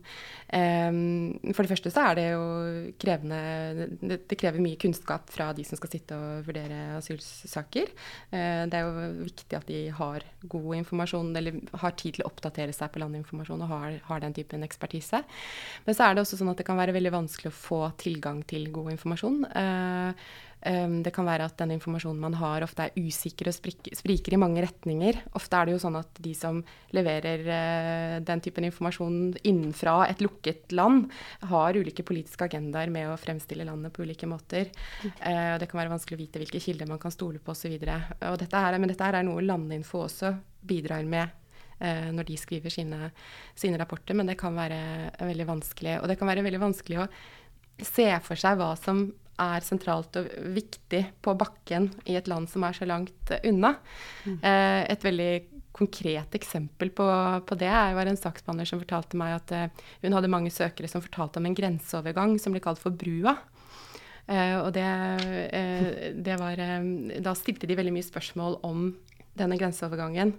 Ehm, 0.56 1.34
for 1.52 1.66
det 1.66 1.72
første 1.72 1.92
så 1.92 2.06
er 2.08 2.18
det 2.20 2.26
jo 2.30 2.44
krevende 3.02 3.88
det, 4.00 4.20
krever 4.40 4.64
mye 4.64 4.80
kunnskap 4.80 5.32
fra 5.34 5.50
de 5.58 5.66
som 5.68 5.80
skal 5.80 5.92
sitte 5.92 6.16
og 6.16 6.48
vurdere 6.48 7.00
asylsaker. 7.00 7.92
Eh, 8.32 8.64
det 8.70 8.80
er 8.80 8.86
jo 8.86 9.26
viktig 9.26 9.60
at 9.60 9.68
de 9.72 9.82
har 9.98 10.26
god 10.48 10.70
informasjon, 10.82 11.34
eller 11.40 11.60
har 11.84 11.98
tid 12.00 12.18
til 12.18 12.26
å 12.26 12.30
oppdatere 12.32 12.76
seg 12.76 12.94
på 12.94 13.02
landinformasjon 13.04 13.66
og 13.66 13.74
har, 13.74 13.98
har 14.08 14.24
den 14.24 14.38
typen 14.38 14.64
ekspertise. 14.68 15.24
Men 15.88 15.98
så 15.98 16.08
er 16.08 16.16
det 16.16 16.24
også 16.24 16.40
sånn 16.40 16.54
at 16.54 16.62
det 16.62 16.68
kan 16.70 16.80
være 16.80 16.96
veldig 16.96 17.16
vanskelig 17.18 17.52
å 17.52 17.58
få 17.58 17.82
tilgang 18.00 18.44
til 18.48 18.70
god 18.76 18.94
informasjon. 18.96 19.42
Eh, 19.50 19.97
det 20.58 21.12
kan 21.14 21.28
være 21.28 21.46
at 21.46 21.60
den 21.62 21.76
informasjonen 21.76 22.20
man 22.20 22.34
har, 22.40 22.64
ofte 22.66 22.88
er 22.88 22.96
usikker 22.98 23.48
og 23.48 23.54
sprik 23.56 23.92
spriker 23.96 24.34
i 24.34 24.40
mange 24.42 24.64
retninger. 24.66 25.20
Ofte 25.38 25.56
er 25.56 25.68
det 25.68 25.76
jo 25.76 25.82
sånn 25.84 26.00
at 26.00 26.18
de 26.24 26.34
som 26.36 26.64
leverer 26.98 27.44
uh, 27.46 28.16
den 28.26 28.42
typen 28.44 28.66
informasjon 28.68 29.38
innenfra 29.48 30.00
et 30.10 30.24
lukket 30.26 30.74
land, 30.76 31.12
har 31.52 31.78
ulike 31.78 32.04
politiske 32.08 32.50
agendaer 32.50 32.90
med 32.92 33.12
å 33.12 33.20
fremstille 33.22 33.68
landet 33.68 33.94
på 33.94 34.04
ulike 34.04 34.28
måter. 34.28 34.72
Og 35.06 35.62
det 35.62 35.70
kan 35.70 35.80
være 35.80 35.94
vanskelig 35.94 36.18
å 36.18 36.24
vite 36.24 36.42
hvilke 36.42 36.62
kilder 36.64 36.90
man 36.90 37.00
kan 37.00 37.14
stole 37.14 37.40
på 37.40 37.54
osv. 37.54 37.78
Men 37.78 38.90
dette 38.90 39.12
er 39.12 39.22
noe 39.28 39.46
Landinfo 39.46 40.04
også 40.08 40.34
bidrar 40.68 41.06
med 41.08 41.30
når 41.78 42.26
de 42.26 42.36
skriver 42.42 42.74
sine, 42.74 43.12
sine 43.54 43.78
rapporter, 43.78 44.18
men 44.18 44.26
det 44.26 44.40
kan 44.42 44.56
være 44.58 45.14
veldig 45.22 45.46
vanskelig. 45.46 46.00
Og 46.02 46.10
det 46.10 46.18
kan 46.18 46.30
være 46.32 46.44
veldig 46.48 46.64
vanskelig 46.66 47.04
å 47.04 47.08
se 47.86 48.10
for 48.26 48.42
seg 48.42 48.58
hva 48.58 48.72
som 48.82 49.06
er 49.42 49.66
sentralt 49.66 50.18
og 50.20 50.30
viktig 50.56 51.04
på 51.24 51.36
bakken 51.38 51.92
i 52.10 52.18
et 52.20 52.28
land 52.30 52.50
som 52.52 52.66
er 52.66 52.76
så 52.78 52.88
langt 52.90 53.34
uh, 53.34 53.40
unna. 53.48 53.76
Mm. 54.26 54.40
Uh, 54.42 54.82
et 54.90 55.06
veldig 55.06 55.32
konkret 55.78 56.34
eksempel 56.34 56.90
på, 56.98 57.06
på 57.46 57.58
det 57.60 57.70
var 57.70 58.10
en 58.10 58.18
saksbehandler 58.18 58.70
som 58.70 58.82
fortalte 58.82 59.20
meg 59.20 59.36
at 59.36 59.54
uh, 59.54 59.84
hun 60.06 60.18
hadde 60.18 60.32
mange 60.34 60.54
søkere 60.54 60.90
som 60.90 61.04
fortalte 61.06 61.42
om 61.42 61.50
en 61.50 61.58
grenseovergang 61.58 62.38
som 62.42 62.56
ble 62.56 62.64
kalt 62.64 62.82
for 62.82 62.96
Brua. 62.96 63.38
og 64.28 64.74
det, 64.76 64.88
det 66.20 66.34
var 66.36 66.60
Da 67.24 67.32
stilte 67.38 67.68
de 67.70 67.78
veldig 67.80 67.94
mye 67.96 68.04
spørsmål 68.04 68.58
om 68.68 68.90
denne 69.40 69.60
grenseovergangen. 69.60 70.34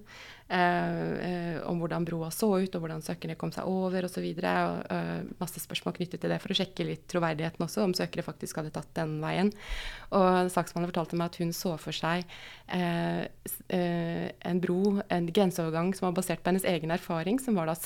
Eh, 0.49 1.59
om 1.69 1.77
hvordan 1.77 2.07
broa 2.09 2.31
så 2.33 2.49
ut, 2.57 2.73
og 2.73 2.81
hvordan 2.81 3.03
søkerne 3.05 3.37
kom 3.37 3.51
seg 3.53 3.69
over 3.69 4.07
osv. 4.09 4.25
Eh, 4.25 5.09
masse 5.41 5.61
spørsmål 5.61 5.99
knyttet 5.99 6.23
til 6.23 6.33
det 6.33 6.39
for 6.41 6.55
å 6.55 6.57
sjekke 6.57 6.87
litt 6.89 7.05
troverdigheten 7.13 7.67
også, 7.67 7.85
om 7.85 7.93
søkere 7.97 8.25
faktisk 8.25 8.63
hadde 8.63 8.73
tatt 8.73 8.89
den 8.97 9.19
veien. 9.21 9.53
Og 10.17 10.49
saksmannen 10.55 10.89
fortalte 10.89 11.19
meg 11.21 11.29
at 11.29 11.41
hun 11.43 11.53
så 11.53 11.75
for 11.81 11.97
seg 11.97 12.25
eh, 12.73 13.29
en 13.69 14.63
bro, 14.65 14.81
en 15.13 15.29
grenseovergang 15.29 15.93
som 15.99 16.09
var 16.09 16.17
basert 16.23 16.41
på 16.41 16.55
hennes 16.55 16.69
egen 16.69 16.97
erfaring, 16.97 17.37
som 17.43 17.61
var 17.61 17.69
da 17.69 17.77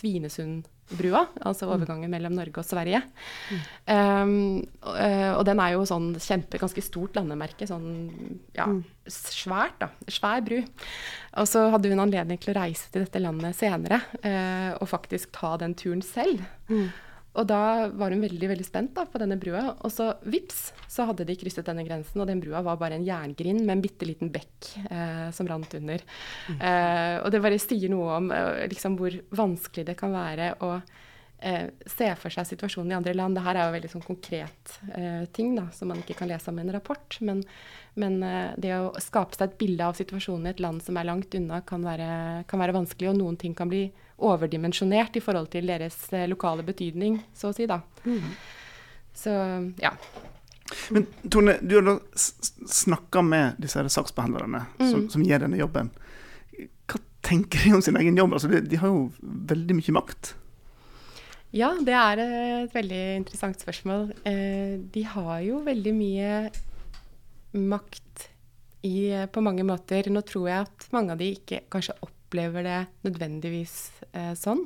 Svinesundbrua, 0.93 1.27
altså 1.45 1.69
overgangen 1.71 2.11
mellom 2.11 2.35
Norge 2.37 2.61
og 2.61 2.67
Sverige. 2.67 3.03
Mm. 3.51 3.61
Um, 3.87 4.65
og, 4.83 4.97
og, 5.39 5.45
den 5.47 5.61
er 5.61 5.75
jo 5.75 5.85
sånn 5.89 6.13
kjempe, 6.21 6.61
ganske 6.61 6.83
stort 6.85 7.17
landemerke. 7.17 7.67
Sånn 7.67 8.41
ja, 8.57 8.69
svært, 9.07 9.79
da. 9.81 9.91
Svær 10.09 10.43
bru. 10.45 10.61
Og 11.41 11.49
så 11.49 11.67
hadde 11.73 11.93
hun 11.93 12.03
anledning 12.05 12.41
til 12.41 12.53
å 12.53 12.59
reise 12.61 12.91
til 12.93 13.07
dette 13.07 13.23
landet 13.23 13.57
senere 13.57 14.03
uh, 14.23 14.77
og 14.79 14.91
faktisk 14.91 15.33
ta 15.37 15.57
den 15.61 15.75
turen 15.79 16.03
selv. 16.05 16.45
Mm. 16.69 16.91
Og 17.33 17.47
da 17.49 17.89
var 17.97 18.13
hun 18.13 18.21
veldig 18.21 18.49
veldig 18.51 18.67
spent 18.67 18.93
da, 18.97 19.07
på 19.09 19.21
denne 19.21 19.39
brua. 19.41 19.65
Og 19.81 19.93
så 19.93 20.11
vips, 20.29 20.67
så 20.91 21.07
hadde 21.09 21.25
de 21.29 21.37
krysset 21.41 21.69
denne 21.69 21.85
grensen, 21.87 22.21
og 22.21 22.29
den 22.29 22.43
brua 22.43 22.61
var 22.65 22.81
bare 22.81 22.99
en 22.99 23.07
jerngrind 23.07 23.63
med 23.63 23.79
en 23.79 23.85
bitte 23.85 24.09
liten 24.09 24.33
bekk 24.35 24.73
eh, 24.85 25.31
som 25.33 25.49
rant 25.49 25.79
under. 25.79 26.05
Mm. 26.53 26.59
Eh, 26.59 27.15
og 27.23 27.31
det 27.33 27.41
bare 27.45 27.63
sier 27.63 27.93
noe 27.93 28.19
om 28.19 28.29
eh, 28.37 28.67
liksom, 28.73 28.99
hvor 29.01 29.17
vanskelig 29.33 29.89
det 29.89 29.97
kan 30.01 30.13
være 30.13 30.53
å 30.61 30.75
eh, 31.43 31.69
se 31.91 32.09
for 32.21 32.35
seg 32.35 32.47
situasjonen 32.49 32.93
i 32.93 32.97
andre 32.97 33.15
land. 33.19 33.37
Dette 33.39 33.55
er 33.55 33.67
jo 33.67 33.75
veldig 33.77 33.91
sånn 33.93 34.05
konkret 34.07 34.77
eh, 34.95 35.25
ting 35.35 35.55
da, 35.59 35.67
som 35.75 35.91
man 35.93 36.01
ikke 36.03 36.17
kan 36.21 36.31
lese 36.31 36.51
om 36.53 36.61
i 36.61 36.65
en 36.65 36.73
rapport. 36.75 37.19
Men, 37.21 37.43
men 38.01 38.19
eh, 38.27 38.55
det 38.63 38.73
å 38.79 38.93
skape 39.03 39.39
seg 39.39 39.51
et 39.51 39.59
bilde 39.61 39.91
av 39.91 39.99
situasjonen 39.99 40.49
i 40.49 40.55
et 40.55 40.63
land 40.65 40.83
som 40.85 40.99
er 40.99 41.09
langt 41.09 41.35
unna, 41.39 41.63
kan 41.67 41.85
være, 41.87 42.09
kan 42.51 42.63
være 42.63 42.77
vanskelig, 42.79 43.13
og 43.13 43.21
noen 43.21 43.39
ting 43.41 43.57
kan 43.59 43.71
bli 43.73 43.87
overdimensjonert 44.23 45.17
i 45.19 45.25
forhold 45.25 45.51
til 45.53 45.71
deres 45.71 45.99
eh, 46.15 46.29
lokale 46.31 46.65
betydning, 46.67 47.21
så 47.37 47.51
å 47.51 47.57
si. 47.57 47.67
da. 47.71 47.83
Mm. 48.07 48.37
Så 49.23 49.33
ja. 49.83 49.97
Men 50.89 51.07
Tone, 51.29 51.59
du 51.61 51.75
har 51.77 51.85
da 51.85 51.97
snakka 52.17 53.23
med 53.23 53.59
disse 53.61 53.83
saksbehandlerne 53.93 54.65
mm. 54.79 54.87
som, 54.91 55.09
som, 55.13 55.25
gjør 55.27 55.47
denne 55.47 55.61
jobben. 55.61 55.91
Hva 56.89 57.01
tenker 57.25 57.67
de 57.67 57.75
om 57.77 57.83
sin 57.85 57.99
egen 58.01 58.17
jobb? 58.17 58.33
Altså, 58.39 58.49
de, 58.49 58.63
de 58.65 58.81
har 58.81 58.93
jo 58.93 59.11
veldig 59.21 59.77
mye 59.79 59.97
makt. 59.99 60.33
Ja, 61.53 61.69
det 61.85 61.93
er 61.93 62.21
et 62.23 62.73
veldig 62.73 63.01
interessant 63.19 63.61
spørsmål. 63.61 64.07
Eh, 64.25 64.79
de 64.89 65.03
har 65.05 65.43
jo 65.45 65.59
veldig 65.67 65.93
mye 65.93 66.31
makt 67.53 68.23
i, 68.89 69.13
på 69.29 69.43
mange 69.45 69.67
måter. 69.69 70.09
Nå 70.09 70.23
tror 70.25 70.49
jeg 70.49 70.65
at 70.65 70.87
mange 70.97 71.13
av 71.13 71.21
de 71.21 71.29
ikke 71.37 71.61
kanskje 71.73 71.99
opplever 72.07 72.65
det 72.65 72.79
nødvendigvis 73.05 73.75
eh, 74.15 74.33
sånn. 74.33 74.65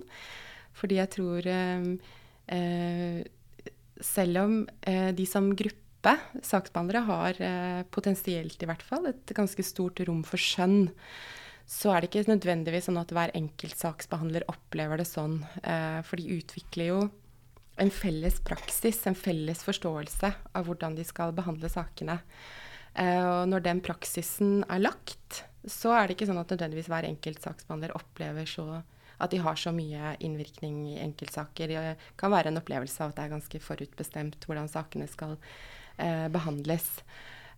Fordi 0.78 1.00
jeg 1.00 1.10
tror 1.16 1.50
eh, 1.50 3.24
Selv 4.06 4.38
om 4.44 4.56
de 4.86 5.24
som 5.26 5.48
gruppe, 5.56 6.12
saksbehandlere, 6.44 7.00
har 7.08 7.38
potensielt 7.90 8.60
i 8.62 8.68
hvert 8.68 8.84
fall 8.84 9.08
et 9.08 9.32
ganske 9.34 9.64
stort 9.64 10.02
rom 10.06 10.20
for 10.22 10.38
skjønn, 10.38 10.92
så 11.66 11.92
er 11.92 12.02
det 12.02 12.10
ikke 12.10 12.30
nødvendigvis 12.30 12.86
sånn 12.88 13.00
at 13.00 13.12
hver 13.14 13.32
enkeltsaksbehandler 13.34 14.46
opplever 14.50 15.00
det 15.00 15.08
sånn. 15.08 15.40
Eh, 15.62 16.00
for 16.06 16.20
de 16.20 16.38
utvikler 16.38 16.92
jo 16.92 17.00
en 17.82 17.92
felles 17.92 18.38
praksis, 18.46 19.02
en 19.04 19.18
felles 19.18 19.60
forståelse 19.66 20.30
av 20.56 20.68
hvordan 20.68 20.94
de 20.96 21.04
skal 21.04 21.34
behandle 21.36 21.68
sakene. 21.68 22.20
og 22.96 23.48
når 23.50 23.60
den 23.60 23.80
praksisen 23.84 24.62
er 24.72 24.80
lagt, 24.80 25.42
så 25.68 25.92
er 25.92 26.06
det 26.06 26.16
ikke 26.16 26.30
sånn 26.30 26.40
at 26.40 26.54
nødvendigvis 26.54 26.88
hver 26.88 27.04
enkelt 27.04 27.42
saksbehandler 27.44 27.92
opplever 27.92 28.48
så 28.48 28.80
at 29.18 29.32
de 29.32 29.40
har 29.40 29.56
så 29.56 29.72
mye 29.72 30.14
innvirkning 30.24 30.82
i 30.92 30.98
enkeltsaker. 31.00 31.72
Det 31.72 32.12
kan 32.20 32.32
være 32.32 32.52
en 32.52 32.60
opplevelse 32.60 33.00
av 33.02 33.12
at 33.12 33.18
det 33.18 33.24
er 33.24 33.34
ganske 33.36 33.62
forutbestemt 33.64 34.44
hvordan 34.44 34.68
sakene 34.70 35.08
skal 35.08 35.36
eh, 35.96 36.26
behandles. 36.32 36.88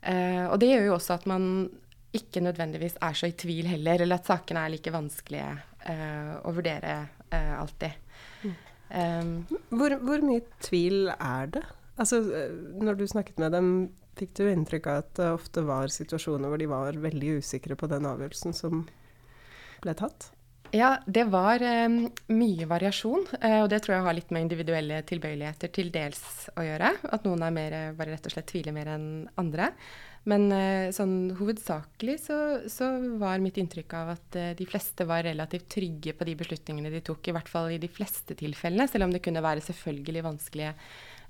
Eh, 0.03 0.47
og 0.47 0.59
det 0.63 0.71
gjør 0.71 0.87
jo 0.89 0.97
også 0.99 1.19
at 1.19 1.27
man 1.31 1.69
ikke 2.17 2.41
nødvendigvis 2.41 2.97
er 3.05 3.17
så 3.17 3.29
i 3.29 3.37
tvil 3.37 3.69
heller, 3.69 4.03
eller 4.03 4.21
at 4.21 4.29
sakene 4.29 4.65
er 4.65 4.73
like 4.73 4.93
vanskelige 4.93 5.49
uh, 5.53 6.35
å 6.49 6.55
vurdere 6.57 6.95
uh, 7.33 7.55
alltid. 7.61 7.99
Um, 8.89 9.43
hvor, 9.69 9.93
hvor, 10.01 10.25
mye 10.25 10.41
tvil 10.65 11.11
er 11.13 11.51
det? 11.53 11.65
Altså, 12.01 12.23
eh, 12.33 12.55
når 12.81 12.97
du 12.97 13.05
snakket 13.11 13.41
med 13.43 13.53
dem, 13.53 13.69
fikk 14.17 14.33
du 14.39 14.47
inntrykk 14.49 14.87
av 14.89 15.03
at 15.03 15.13
det 15.19 15.29
ofte 15.35 15.65
var 15.67 15.93
situasjoner 15.93 16.49
hvor 16.49 16.61
de 16.61 16.71
var 16.71 16.97
veldig 17.03 17.39
usikre 17.43 17.77
på 17.77 17.91
den 17.91 18.07
avgjørelsen 18.09 18.57
som 18.57 18.87
ble 19.83 19.95
tatt? 19.99 20.31
Ja, 20.73 20.99
det 21.07 21.27
var 21.33 21.63
um, 21.65 22.01
mye 22.33 22.69
variasjon. 22.69 23.27
Uh, 23.43 23.61
og 23.65 23.69
det 23.73 23.83
tror 23.85 23.99
jeg 23.99 24.07
har 24.07 24.17
litt 24.17 24.33
med 24.33 24.47
individuelle 24.47 25.03
tilbøyeligheter 25.09 25.73
til 25.75 25.93
dels 25.93 26.23
å 26.57 26.65
gjøre. 26.65 26.95
At 27.09 27.29
noen 27.29 27.45
er 27.45 27.55
mer, 27.57 27.79
bare 27.99 28.15
rett 28.15 28.29
og 28.29 28.35
slett 28.35 28.49
tviler 28.53 28.77
mer 28.77 28.93
enn 28.95 29.09
andre. 29.41 29.73
Men 30.29 30.47
uh, 30.53 30.91
sånn 30.93 31.33
hovedsakelig 31.39 32.19
så, 32.27 32.37
så, 32.69 32.91
var 33.21 33.41
mitt 33.41 33.59
inntrykk 33.61 33.95
av 33.97 34.13
at 34.17 34.37
uh, 34.37 34.51
de 34.59 34.67
fleste 34.69 35.07
var 35.09 35.25
relativt 35.25 35.69
trygge 35.73 36.13
på 36.17 36.27
de 36.29 36.35
beslutningene 36.43 36.93
de 36.93 37.03
tok. 37.07 37.31
I 37.31 37.37
hvert 37.37 37.49
fall 37.49 37.73
i 37.73 37.81
de 37.81 37.91
fleste 37.93 38.37
tilfellene. 38.39 38.89
Selv 38.91 39.09
om 39.09 39.15
det 39.15 39.23
kunne 39.25 39.45
være 39.45 39.65
selvfølgelig 39.65 40.25
vanskelige, 40.27 40.75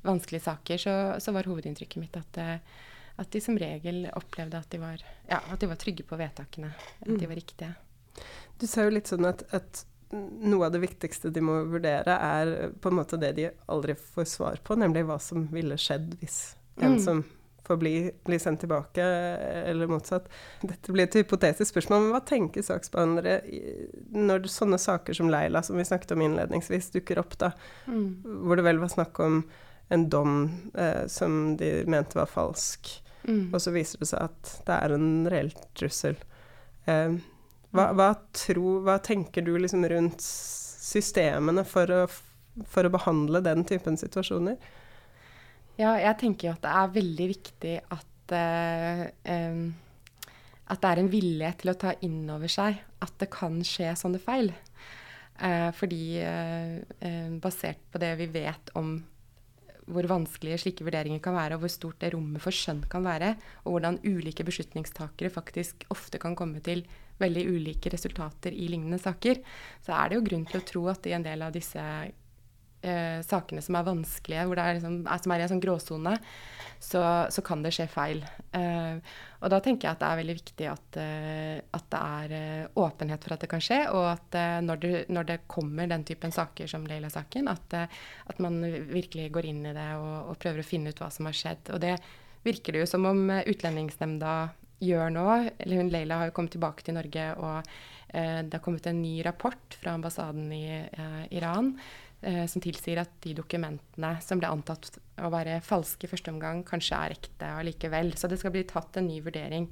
vanskelige 0.06 0.46
saker, 0.48 0.82
så, 0.82 0.96
så, 1.22 1.34
var 1.36 1.50
hovedinntrykket 1.50 2.02
mitt 2.02 2.18
at, 2.18 2.40
at, 2.42 3.30
de 3.34 3.42
som 3.44 3.58
regel 3.60 4.08
opplevde 4.18 4.58
at 4.58 4.72
de 4.74 4.82
var, 4.82 5.04
ja, 5.28 5.42
at 5.42 5.62
de 5.62 5.70
var 5.70 5.78
trygge 5.78 6.06
på 6.08 6.18
vedtakene. 6.18 6.72
At 6.98 7.12
de 7.12 7.20
mm. 7.20 7.28
var 7.28 7.38
riktige. 7.38 7.72
Du 8.58 8.66
sa 8.66 8.88
jo 8.88 8.96
litt 8.96 9.10
sånn 9.10 9.28
at, 9.30 9.46
at, 9.54 9.84
noe 10.10 10.66
av 10.66 10.72
det 10.72 10.80
viktigste 10.82 11.30
de 11.30 11.42
må 11.44 11.60
vurdere, 11.68 12.14
er 12.14 12.70
på 12.80 12.90
en 12.90 12.98
måte 12.98 13.18
det 13.20 13.34
de 13.36 13.50
aldri 13.68 13.94
får 13.94 14.30
svar 14.30 14.62
på, 14.64 14.78
nemlig 14.80 15.04
hva 15.06 15.18
som 15.22 15.44
ville 15.52 15.76
skjedd 15.78 16.14
hvis 16.22 16.38
en 16.78 16.94
mm. 16.94 17.02
som 17.04 17.20
får 17.68 17.78
bli, 17.80 17.94
bli, 18.26 18.38
sendt 18.42 18.64
tilbake, 18.64 19.04
eller 19.70 19.90
motsatt. 19.90 20.28
Dette 20.62 20.94
blir 20.94 21.06
et 21.06 21.18
hypotetisk 21.20 21.70
spørsmål, 21.74 22.04
men 22.04 22.14
hva 22.16 22.22
tenker 22.26 22.64
saksbehandlere 22.66 23.38
når 24.16 24.48
sånne 24.52 24.80
saker 24.82 25.16
som 25.16 25.30
Leila, 25.32 25.62
som 25.64 25.78
vi 25.78 25.86
snakket 25.88 26.16
om 26.16 26.24
innledningsvis, 26.26 26.90
dukker 26.96 27.22
opp, 27.22 27.38
da? 27.40 27.52
Mm. 27.86 28.08
Hvor 28.44 28.58
det 28.58 28.66
vel 28.66 28.82
var 28.82 28.92
snakk 28.92 29.20
om 29.24 29.42
en 29.88 30.08
dom 30.12 30.38
eh, 30.74 31.06
som 31.06 31.56
de 31.56 31.72
mente 31.88 32.18
var 32.18 32.28
falsk, 32.28 32.90
mm. 33.22 33.48
og 33.52 33.60
så 33.62 33.72
viser 33.72 34.02
det 34.02 34.10
seg 34.10 34.28
at 34.28 34.54
det 34.66 34.76
er 34.76 34.96
en 34.96 35.10
reell 35.32 35.52
trussel. 35.78 36.18
Eh, 36.88 37.18
hva, 37.76 37.90
hva, 37.96 38.12
tro, 38.36 38.78
hva 38.84 38.98
tenker 39.04 39.44
du 39.44 39.54
liksom 39.60 39.84
rundt 39.88 40.24
systemene 40.24 41.64
for 41.68 41.92
å, 41.92 42.02
for 42.64 42.88
å, 42.88 42.92
behandle 42.92 43.42
den 43.44 43.64
typen 43.68 43.98
situasjoner? 44.00 44.56
Ja, 45.78 45.92
jeg 46.02 46.16
tenker 46.18 46.48
jo 46.48 46.54
at 46.56 46.64
det 46.64 46.70
er 46.74 46.94
veldig 46.96 47.26
viktig 47.30 47.74
at, 47.94 48.32
uh, 48.34 49.02
um, 49.30 49.60
at 50.66 50.80
det 50.82 50.88
er 50.90 51.00
en 51.04 51.10
vilje 51.12 51.52
til 51.60 51.70
å 51.70 51.76
ta 51.78 51.92
inn 52.02 52.24
over 52.34 52.50
seg 52.50 52.80
at 53.04 53.14
det 53.22 53.28
kan 53.30 53.60
skje 53.62 53.92
sånne 54.00 54.18
feil. 54.22 54.50
Uh, 55.38 55.70
fordi 55.78 56.18
uh, 56.18 57.30
basert 57.38 57.84
på 57.92 58.02
det 58.02 58.10
vi 58.18 58.26
vet 58.40 58.74
om 58.78 58.96
hvor 59.88 60.04
vanskelige 60.10 60.58
slike 60.64 60.84
vurderinger 60.84 61.22
kan 61.24 61.36
være, 61.38 61.56
og 61.56 61.62
hvor 61.62 61.72
stort 61.72 62.02
det 62.02 62.10
rommet 62.12 62.42
for 62.44 62.52
skjønn 62.52 62.82
kan 62.90 63.06
være, 63.06 63.32
og 63.64 63.76
hvordan 63.76 64.02
ulike 64.04 64.44
beslutningstakere 64.44 65.30
faktisk 65.32 65.86
ofte 65.94 66.20
kan 66.20 66.34
komme 66.36 66.60
til 66.60 66.82
veldig 67.22 67.46
ulike 67.48 67.94
resultater 67.94 68.52
i 68.52 68.68
lignende 68.68 68.98
saker, 69.00 69.40
så 69.86 69.94
er 69.96 70.10
det 70.10 70.18
jo 70.18 70.26
grunn 70.26 70.44
til 70.50 70.60
å 70.60 70.66
tro 70.68 70.84
at 70.92 71.08
i 71.08 71.14
en 71.16 71.24
del 71.24 71.46
av 71.46 71.54
disse 71.54 71.82
eh, 72.82 73.18
sakene 73.26 73.62
som 73.64 73.78
er 73.78 73.86
vanskelige, 73.86 74.44
hvor 74.46 74.58
det 74.58 74.64
er 74.64 74.78
liksom, 74.78 75.00
som 75.08 75.34
er 75.34 75.40
i 75.40 75.46
en 75.46 75.52
sånn 75.52 75.62
gråsone, 75.62 76.12
så, 76.78 77.02
så, 77.34 77.42
kan 77.46 77.64
det 77.64 77.72
skje 77.74 77.88
feil. 77.90 78.22
Eh, 78.54 79.16
og 79.40 79.50
da 79.52 79.58
tenker 79.62 79.88
jeg 79.88 79.96
at 79.96 80.02
det 80.02 80.10
er 80.10 80.20
veldig 80.20 80.36
viktig 80.38 80.68
at, 80.70 81.00
eh, 81.02 81.56
at 81.78 81.88
det 81.94 82.02
er 82.20 82.36
eh, 82.38 82.68
åpenhet 82.84 83.24
for 83.26 83.34
at 83.34 83.44
det 83.44 83.50
kan 83.50 83.64
skje, 83.64 83.80
og 83.94 84.06
at 84.12 84.38
eh, 84.38 84.60
når 84.64 84.84
det, 84.84 84.92
når, 85.10 85.28
det, 85.32 85.40
kommer 85.50 85.90
den 85.90 86.06
typen 86.08 86.34
saker 86.34 86.70
som 86.70 86.86
Leila-saken, 86.88 87.50
at, 87.50 87.80
at, 87.82 88.38
man 88.42 88.60
virkelig 88.92 89.30
går 89.34 89.50
inn 89.50 89.66
i 89.66 89.74
det 89.76 89.90
og, 89.98 90.32
og 90.32 90.40
prøver 90.42 90.62
å 90.62 90.70
finne 90.70 90.94
ut 90.94 91.02
hva 91.02 91.10
som 91.14 91.28
har 91.30 91.36
skjedd. 91.36 91.74
Og 91.74 91.82
det 91.82 91.96
virker 92.46 92.74
det 92.74 92.84
jo 92.84 92.90
som 92.90 93.06
om 93.08 93.26
Utlendingsnemnda 93.40 94.38
gjør 94.84 95.10
nå 95.10 95.28
eller 95.58 95.80
hun 95.80 95.90
Leila 95.92 96.20
har 96.20 96.30
jo 96.30 96.34
kommet 96.36 96.54
tilbake 96.54 96.84
til 96.86 96.96
Norge, 96.98 97.24
og 97.42 97.56
eh, 98.14 98.40
det 98.44 98.54
har 98.54 98.64
kommet 98.64 98.86
en 98.86 99.00
ny 99.02 99.18
rapport 99.26 99.78
fra 99.80 99.96
ambassaden 99.98 100.52
i 100.54 100.66
eh, 100.78 101.24
Iran 101.38 101.74
som 102.20 102.62
tilsier 102.62 102.98
at 102.98 103.12
de 103.22 103.30
dokumentene 103.38 104.08
som 104.24 104.40
ble 104.40 104.48
antatt 104.50 104.88
å 105.22 105.28
være 105.30 105.60
falske 105.62 106.08
i 106.08 106.10
første 106.10 106.32
omgang, 106.32 106.64
kanskje 106.66 106.98
er 106.98 107.14
ekte 107.14 107.50
allikevel. 107.60 108.10
Så 108.18 108.26
det 108.26 108.40
skal 108.40 108.54
bli 108.56 108.64
tatt 108.66 108.98
en 108.98 109.06
ny 109.06 109.20
vurdering. 109.22 109.68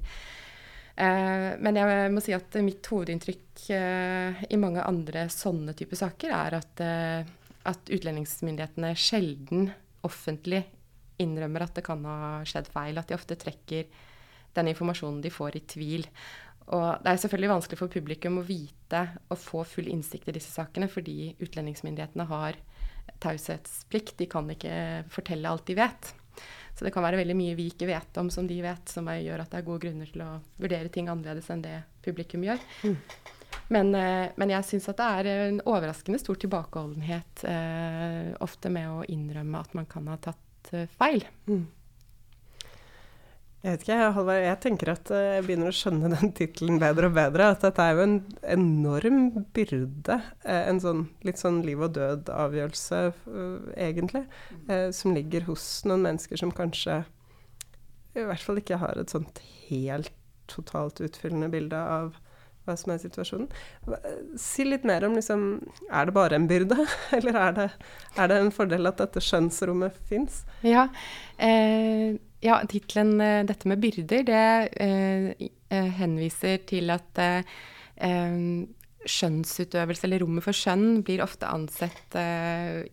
Eh, 0.97 1.51
men 1.61 1.77
jeg 1.77 2.09
må 2.09 2.21
si 2.25 2.33
at 2.33 2.57
mitt 2.65 2.87
hovedinntrykk 2.89 3.67
eh, 3.75 4.39
i 4.49 4.57
mange 4.57 4.81
andre 4.81 5.27
sånne 5.29 5.75
typer 5.77 5.99
saker 5.99 6.33
er 6.33 6.57
at, 6.57 6.81
eh, 6.81 7.27
at 7.69 7.91
utlendingsmyndighetene 7.93 8.95
sjelden 8.97 9.69
offentlig 10.07 10.63
innrømmer 11.21 11.67
at 11.67 11.77
det 11.77 11.85
kan 11.85 12.01
ha 12.09 12.41
skjedd 12.49 12.71
feil. 12.73 12.97
At 12.97 13.11
de 13.11 13.17
ofte 13.17 13.37
trekker 13.37 13.85
den 14.57 14.71
informasjonen 14.73 15.21
de 15.21 15.29
får, 15.33 15.59
i 15.59 15.65
tvil. 15.69 16.07
Og 16.75 17.03
det 17.03 17.11
er 17.11 17.19
selvfølgelig 17.21 17.53
vanskelig 17.53 17.79
for 17.79 17.91
publikum 17.91 18.41
å 18.41 18.45
vite 18.47 19.03
og 19.31 19.39
få 19.39 19.63
full 19.67 19.87
innsikt 19.91 20.27
i 20.27 20.35
disse 20.35 20.51
sakene, 20.51 20.89
fordi 20.91 21.31
utlendingsmyndighetene 21.43 22.27
har 22.27 22.59
taushetsplikt. 23.23 24.17
De 24.19 24.27
kan 24.29 24.49
ikke 24.51 25.05
fortelle 25.13 25.47
alt 25.47 25.67
de 25.69 25.77
vet. 25.79 26.11
Så 26.77 26.85
det 26.85 26.91
kan 26.93 27.05
være 27.05 27.17
veldig 27.17 27.37
mye 27.37 27.55
vi 27.57 27.71
ikke 27.71 27.87
vet 27.89 28.19
om 28.21 28.27
som 28.33 28.45
de 28.49 28.59
vet, 28.61 28.91
som 28.91 29.07
gjør 29.09 29.41
at 29.41 29.53
det 29.53 29.61
er 29.61 29.65
gode 29.65 29.81
grunner 29.87 30.11
til 30.11 30.21
å 30.27 30.35
vurdere 30.59 30.91
ting 30.93 31.07
annerledes 31.09 31.47
enn 31.53 31.63
det 31.63 31.79
publikum 32.05 32.43
gjør. 32.45 32.61
Mm. 32.83 32.99
Men, 33.73 33.95
eh, 33.95 34.27
men, 34.35 34.51
jeg 34.53 34.67
syns 34.67 34.87
at 34.91 34.99
det 34.99 35.07
er 35.07 35.29
en 35.47 35.57
overraskende 35.67 36.19
stor 36.21 36.37
tilbakeholdenhet 36.39 37.43
eh, 37.49 38.29
ofte 38.43 38.71
med 38.71 38.91
å 38.91 39.07
innrømme 39.11 39.63
at 39.63 39.73
man 39.75 39.89
kan 39.89 40.07
ha 40.11 40.19
tatt 40.21 40.71
eh, 40.77 40.87
feil. 40.99 41.25
Mm. 41.49 41.65
Jeg 43.65 43.73
vet 43.73 43.83
ikke, 43.83 43.95
Halvard. 44.13 44.43
Jeg 44.45 44.57
tenker 44.61 44.91
at 44.93 45.09
eh, 45.11 45.23
jeg 45.37 45.45
begynner 45.47 45.71
å 45.71 45.75
skjønne 45.75 46.11
den 46.13 46.33
tittelen 46.37 46.77
bedre 46.81 47.09
og 47.09 47.15
bedre. 47.17 47.47
At 47.55 47.63
dette 47.65 47.83
er 47.83 47.97
jo 47.97 48.03
en 48.05 48.17
enorm 48.53 49.23
byrde. 49.57 50.19
Eh, 50.45 50.61
en 50.69 50.81
sånn 50.83 51.01
litt 51.25 51.41
sånn 51.41 51.63
liv 51.65 51.81
og 51.81 51.95
død-avgjørelse, 51.97 53.01
eh, 53.09 53.71
egentlig. 53.89 54.23
Som 54.93 55.17
ligger 55.17 55.47
hos 55.49 55.65
noen 55.89 56.05
mennesker 56.05 56.39
som 56.39 56.53
kanskje 56.53 57.01
i 58.17 58.23
hvert 58.25 58.41
fall 58.45 58.61
ikke 58.61 58.79
har 58.81 58.97
et 58.97 59.11
sånt 59.13 59.41
helt 59.67 60.13
totalt 60.49 61.01
utfyllende 61.03 61.49
bilde 61.51 61.77
av 61.77 62.15
hva 62.67 62.75
som 62.79 62.91
er 62.91 63.01
situasjonen. 63.01 63.47
Si 64.41 64.65
litt 64.67 64.85
mer 64.87 65.05
om 65.07 65.15
liksom 65.15 65.43
Er 65.87 66.07
det 66.09 66.15
bare 66.15 66.35
en 66.35 66.47
byrde, 66.49 66.83
eller 67.17 67.39
er 67.39 67.57
det, 67.57 67.67
er 68.19 68.31
det 68.31 68.39
en 68.41 68.53
fordel 68.53 68.89
at 68.89 68.99
dette 69.01 69.23
skjønnsrommet 69.23 69.97
fins? 70.09 70.41
Ja, 70.67 70.87
eh, 71.39 72.17
ja, 72.43 72.59
tittelen 72.69 73.15
uh, 73.21 73.45
'Dette 73.47 73.69
med 73.69 73.81
byrder' 73.81 74.27
det 74.27 74.43
eh, 74.83 75.89
henviser 75.97 76.61
til 76.69 76.93
at 76.93 77.19
skjønnsutøvelse, 79.07 80.03
eller 80.05 80.21
rommet 80.21 80.45
for 80.45 80.53
skjønn, 80.53 81.01
blir 81.07 81.23
ofte 81.23 81.47
ansett 81.49 82.13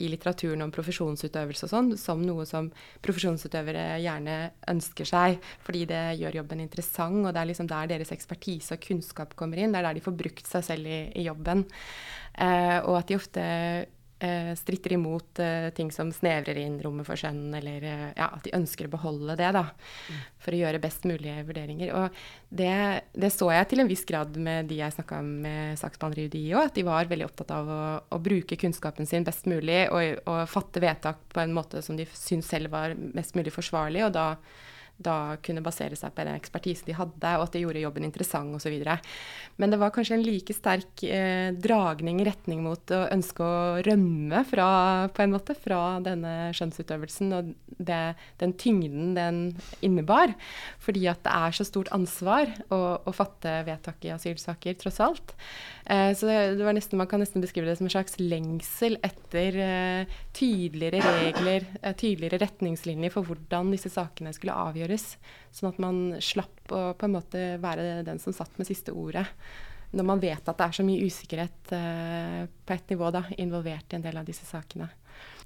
i 0.01 0.09
litteraturen 0.09 0.63
om 0.65 0.73
profesjonsutøvelse 0.73 1.67
og 1.67 1.73
sånn, 1.73 1.91
som 2.01 2.23
noe 2.25 2.47
som 2.49 2.71
profesjonsutøvere 3.05 3.99
gjerne 4.01 4.37
ønsker 4.71 5.11
seg, 5.11 5.37
fordi 5.67 5.85
det 5.91 6.03
gjør 6.23 6.39
jobben 6.41 6.65
interessant, 6.65 7.21
og 7.27 7.35
det 7.35 7.43
er 7.43 7.51
liksom 7.51 7.69
der 7.69 7.91
deres 7.93 8.15
ekspertise 8.17 8.79
og 8.79 8.87
kunnskap 8.87 9.37
kommer 9.37 9.61
inn. 9.61 9.75
Det 9.75 9.83
er 9.83 9.91
der 9.91 9.99
de 9.99 10.07
får 10.07 10.17
brukt 10.23 10.49
seg 10.49 10.65
selv 10.71 10.89
i, 10.89 11.03
i 11.21 11.27
jobben. 11.29 11.67
og 12.89 12.97
at 12.99 13.11
de 13.11 13.19
ofte 13.19 13.43
eh, 13.45 13.85
stritter 14.57 14.95
imot 14.95 15.39
eh, 15.43 15.69
ting 15.75 15.91
som 15.93 16.13
snevrer 16.15 16.59
inn 16.63 16.77
rommet 16.83 17.07
for 17.07 17.19
skjønn, 17.19 17.49
eller 17.59 17.85
eh, 17.85 18.05
ja, 18.17 18.29
at 18.31 18.45
de 18.47 18.55
ønsker 18.57 18.87
å 18.87 18.93
beholde 18.93 19.37
det, 19.41 19.51
da, 19.57 19.65
mm. 19.75 20.21
for 20.45 20.55
å 20.55 20.61
gjøre 20.61 20.81
best 20.83 21.07
mulige 21.09 21.43
vurderinger. 21.49 21.91
Og 21.99 22.21
det, 22.49 22.75
det, 23.13 23.33
så 23.35 23.51
jeg 23.53 23.71
til 23.71 23.83
en 23.83 23.91
viss 23.91 24.05
grad 24.09 24.39
med 24.41 24.71
de 24.71 24.79
jeg 24.81 24.97
snakka 24.97 25.21
med 25.27 25.81
saksbehandlere 25.81 26.29
i 26.29 26.31
UDI 26.31 26.45
òg, 26.55 26.69
at 26.71 26.79
de 26.79 26.87
var 26.87 27.11
veldig 27.11 27.29
opptatt 27.29 27.55
av 27.57 27.73
å, 27.75 27.81
å 28.15 28.21
bruke 28.23 28.59
kunnskapen 28.61 29.11
sin 29.11 29.27
best 29.27 29.51
mulig 29.51 29.85
og, 29.91 30.23
og, 30.25 30.45
fatte 30.51 30.83
vedtak 30.85 31.27
på 31.35 31.43
en 31.43 31.57
måte 31.57 31.83
som 31.85 31.99
de 31.99 32.07
syntes 32.13 32.53
selv 32.55 32.73
var 32.75 32.95
mest 32.95 33.35
mulig 33.39 33.53
forsvarlig. 33.55 34.05
og 34.07 34.15
da 34.15 34.29
da 34.97 35.37
kunne 35.43 35.63
basere 35.65 35.97
seg 35.99 36.15
på 36.15 36.25
den 36.25 36.39
ekspertisen 36.39 36.87
de 36.89 36.97
hadde, 36.97 37.33
og 37.37 37.47
at 37.47 37.55
det 37.57 37.65
gjorde 37.65 37.83
jobben 37.83 38.07
interessant 38.07 38.55
osv. 38.55 38.77
Men 39.59 39.73
det 39.73 39.81
var 39.81 39.93
kanskje 39.95 40.19
en 40.19 40.25
like 40.25 40.55
sterk 40.55 41.05
eh, 41.09 41.51
dragning 41.55 42.23
i 42.23 42.27
retning 42.29 42.63
mot 42.65 42.95
å 42.95 43.01
ønske 43.13 43.43
å 43.45 43.83
rømme 43.87 44.45
fra, 44.49 44.69
på 45.15 45.25
en 45.25 45.35
måte, 45.35 45.57
fra 45.59 45.99
denne 46.05 46.53
skjønnsutøvelsen 46.55 47.35
og 47.35 47.53
det, 47.75 48.01
den 48.39 48.55
tyngden 48.61 49.15
den 49.19 49.43
innebar. 49.85 50.35
Fordi 50.83 51.09
at 51.11 51.25
det 51.27 51.35
er 51.35 51.59
så 51.59 51.67
stort 51.67 51.91
ansvar 51.95 52.53
å, 52.71 52.81
å 53.03 53.15
fatte 53.15 53.61
vedtak 53.67 54.07
i 54.07 54.15
asylsaker, 54.15 54.79
tross 54.79 55.03
alt. 55.03 55.35
Eh, 55.91 56.15
så 56.17 56.31
det, 56.31 56.39
det 56.61 56.77
nesten, 56.79 57.01
man 57.01 57.11
kan 57.11 57.21
nesten 57.21 57.43
beskrive 57.45 57.69
det 57.69 57.77
som 57.81 57.89
en 57.89 57.97
slags 57.97 58.17
lengsel 58.23 58.97
etter 59.05 59.59
eh, 59.61 60.17
tydeligere 60.37 61.03
regler, 61.03 61.69
eh, 61.83 61.99
tydeligere 61.99 62.41
retningslinjer 62.47 63.13
for 63.13 63.27
hvordan 63.27 63.75
disse 63.75 63.93
sakene 63.93 64.33
skulle 64.37 64.57
avgjøres 64.57 64.84
avgjøres. 64.85 65.17
Sånn 65.55 65.71
at 65.73 65.81
man 65.83 66.01
slapp 66.23 66.73
å 66.73 66.93
på 66.99 67.09
en 67.09 67.17
måte 67.17 67.45
være 67.63 68.05
den 68.07 68.21
som 68.23 68.35
satt 68.37 68.53
med 68.59 68.69
siste 68.69 68.93
ordet. 68.93 69.27
Når 69.95 70.07
man 70.07 70.23
vet 70.23 70.43
at 70.43 70.59
det 70.59 70.67
er 70.67 70.75
så 70.75 70.85
mye 70.87 71.05
usikkerhet 71.07 71.75
eh, 71.77 72.41
på 72.67 72.75
et 72.75 72.91
nivå 72.91 73.13
da, 73.15 73.25
involvert 73.39 73.93
i 73.93 73.99
en 73.99 74.05
del 74.05 74.19
av 74.19 74.27
disse 74.27 74.47
sakene. 74.49 74.89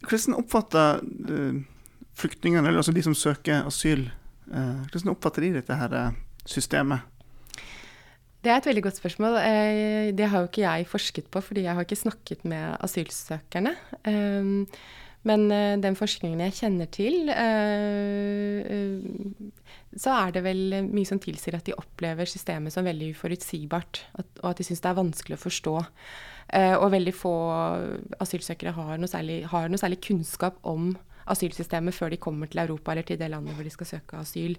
Hvordan 0.01 0.38
oppfatter 0.38 1.03
uh, 1.03 1.59
flyktningene, 2.16 2.64
eller 2.64 2.81
altså 2.81 2.94
de 2.96 3.05
som 3.05 3.16
søker 3.18 3.66
asyl, 3.68 4.09
hvordan 4.48 5.11
oppfatter 5.12 5.44
de 5.44 5.51
dette 5.59 5.77
her 5.77 5.92
uh, 5.92 6.14
systemet? 6.48 7.05
Det 8.40 8.53
er 8.55 8.62
et 8.62 8.68
veldig 8.70 8.85
godt 8.87 9.01
spørsmål. 9.01 9.37
Det 10.16 10.29
har 10.31 10.44
jo 10.44 10.48
ikke 10.48 10.62
jeg 10.62 10.87
forsket 10.88 11.27
på, 11.29 11.42
fordi 11.44 11.66
jeg 11.66 11.74
har 11.74 11.85
ikke 11.85 11.98
snakket 11.98 12.46
med 12.48 12.79
asylsøkerne. 12.87 13.74
Men 15.29 15.47
uh, 15.53 15.77
den 15.81 15.97
forskningen 15.99 16.41
jeg 16.47 16.57
kjenner 16.61 16.88
til, 16.95 17.29
uh, 17.29 18.59
uh, 18.64 19.69
så 19.99 20.14
er 20.14 20.35
det 20.37 20.45
vel 20.47 20.79
mye 20.87 21.09
som 21.09 21.21
tilsier 21.23 21.59
at 21.59 21.67
de 21.69 21.77
opplever 21.77 22.29
systemet 22.29 22.75
som 22.75 22.87
veldig 22.87 23.12
uforutsigbart, 23.17 24.03
og 24.43 24.51
at 24.53 24.61
de 24.61 24.67
syns 24.69 24.85
det 24.85 24.91
er 24.91 24.99
vanskelig 25.01 25.38
å 25.38 25.43
forstå. 25.43 25.75
og 26.79 26.93
veldig 26.93 27.12
få 27.12 27.33
asylsøkere 28.23 28.73
har 28.77 29.01
noe, 29.01 29.11
særlig, 29.11 29.43
har 29.51 29.69
noe 29.69 29.81
særlig 29.81 29.99
kunnskap 30.07 30.61
om 30.62 30.93
asylsystemet 31.29 31.97
før 31.97 32.12
de 32.12 32.21
kommer 32.21 32.49
til 32.49 32.62
Europa 32.62 32.93
eller 32.93 33.09
til 33.09 33.19
det 33.21 33.31
landet 33.33 33.57
hvor 33.57 33.67
de 33.67 33.75
skal 33.75 33.91
søke 33.91 34.23
asyl. 34.23 34.57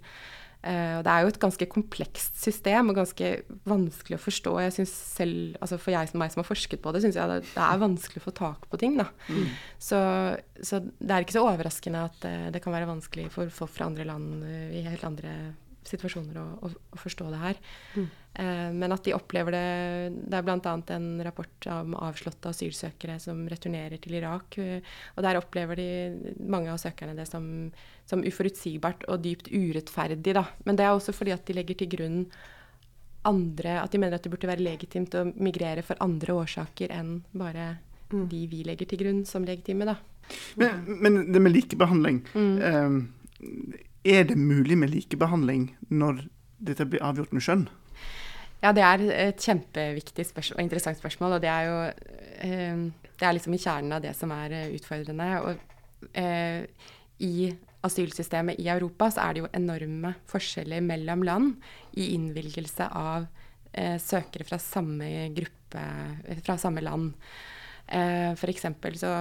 Uh, 0.59 0.99
det 1.05 1.11
er 1.11 1.23
jo 1.23 1.29
et 1.31 1.39
ganske 1.39 1.65
komplekst 1.71 2.41
system 2.43 2.91
og 2.91 2.97
ganske 2.97 3.29
vanskelig 3.69 4.17
å 4.17 4.23
forstå. 4.23 4.55
Jeg 4.65 4.75
synes 4.75 4.95
selv, 5.15 5.55
altså 5.63 5.79
For 5.79 5.95
jeg 5.95 6.11
som 6.11 6.19
meg 6.19 6.33
som 6.33 6.41
har 6.43 6.49
forsket 6.49 6.83
på 6.83 6.91
det, 6.91 7.03
syns 7.05 7.15
jeg 7.15 7.31
det, 7.31 7.39
det, 7.47 7.63
er 7.63 7.79
vanskelig 7.85 8.19
å 8.19 8.25
få 8.25 8.35
tak 8.35 8.67
på 8.67 8.81
ting. 8.81 8.99
Mm. 8.99 9.47
Så, 9.79 10.01
så, 10.59 10.81
det 10.99 11.15
er 11.15 11.23
ikke 11.23 11.37
så 11.37 11.45
overraskende 11.47 12.03
at 12.09 12.27
uh, 12.27 12.49
det 12.51 12.63
kan 12.65 12.75
være 12.75 12.91
vanskelig 12.91 13.29
for 13.31 13.51
folk 13.53 13.71
fra 13.77 13.87
andre 13.87 14.07
land 14.09 14.43
uh, 14.43 14.69
i 14.75 14.83
helt 14.83 15.07
andre 15.07 15.35
situasjoner 15.89 16.39
å, 16.41 16.47
å, 16.65 16.71
å 16.95 16.99
forstå 17.01 17.29
det 17.33 17.39
her. 17.41 17.61
Mm. 17.95 18.07
Eh, 18.33 18.67
men 18.77 18.93
at 18.93 19.03
de 19.07 19.15
opplever 19.17 19.55
det 19.55 20.19
Det 20.29 20.37
er 20.37 20.45
bl.a. 20.45 20.73
en 20.95 21.07
rapport 21.25 21.67
om 21.73 21.95
avslåtte 21.97 22.51
asylsøkere 22.53 23.17
som 23.19 23.41
returnerer 23.49 23.97
til 24.01 24.19
Irak. 24.19 24.59
Eh, 24.61 24.85
og 25.15 25.25
der 25.25 25.39
opplever 25.41 25.79
de, 25.79 25.89
mange 26.39 26.71
av 26.71 26.79
søkerne 26.81 27.17
det 27.17 27.27
som, 27.29 27.43
som 28.09 28.23
uforutsigbart 28.23 29.07
og 29.09 29.25
dypt 29.25 29.51
urettferdig. 29.51 30.37
Da. 30.37 30.45
Men 30.65 30.79
det 30.79 30.85
er 30.85 30.93
også 30.93 31.15
fordi 31.15 31.35
at 31.35 31.45
de 31.47 31.57
legger 31.57 31.81
til 31.81 31.93
grunn 31.97 32.23
andre 33.27 33.73
At 33.81 33.91
de 33.91 33.99
mener 33.99 34.15
at 34.15 34.23
det 34.23 34.31
burde 34.31 34.47
være 34.47 34.63
legitimt 34.63 35.15
å 35.19 35.25
migrere 35.27 35.81
for 35.83 35.99
andre 35.99 36.37
årsaker 36.39 36.93
enn 36.95 37.17
bare 37.35 37.73
mm. 38.13 38.29
de 38.31 38.45
vi 38.47 38.61
legger 38.63 38.87
til 38.87 39.01
grunn 39.01 39.19
som 39.27 39.43
legitime. 39.43 39.83
Da. 39.89 39.97
Men, 40.55 40.85
men 41.03 41.17
det 41.33 41.41
med 41.43 41.51
likebehandling 41.51 42.21
mm. 42.31 42.53
um, 42.63 43.01
er 44.03 44.23
det 44.29 44.37
mulig 44.37 44.77
med 44.79 44.93
likebehandling 44.93 45.69
når 45.89 46.23
dette 46.59 46.87
blir 46.87 47.03
avgjort 47.03 47.33
med 47.35 47.43
skjønn? 47.43 47.67
Ja, 48.59 48.73
det 48.75 48.83
er 48.83 49.03
et 49.29 49.43
kjempeviktig 49.43 50.25
og 50.35 50.61
interessant 50.61 50.99
spørsmål. 50.99 51.37
Og 51.37 51.43
det 51.43 51.51
er 51.51 51.67
jo 51.67 51.77
eh, 52.43 52.85
Det 53.19 53.27
er 53.27 53.35
liksom 53.35 53.55
i 53.55 53.61
kjernen 53.61 53.95
av 53.95 54.03
det 54.03 54.13
som 54.17 54.31
er 54.35 54.55
eh, 54.55 54.71
utfordrende. 54.75 55.29
Og 55.47 56.09
eh, 56.11 56.65
i 57.23 57.51
asylsystemet 57.83 58.59
i 58.59 58.67
Europa 58.71 59.07
så 59.11 59.23
er 59.23 59.35
det 59.35 59.43
jo 59.45 59.51
enorme 59.55 60.13
forskjeller 60.27 60.83
mellom 60.83 61.23
land 61.23 61.53
i 61.99 62.11
innvilgelse 62.15 62.89
av 62.95 63.29
søkere 64.01 64.47
fra 64.47 64.57
samme 64.57 65.27
gruppe, 65.37 65.81
fra 66.41 66.55
samme 66.57 66.81
land. 66.81 67.11
F.eks. 67.85 68.65
så 68.97 69.11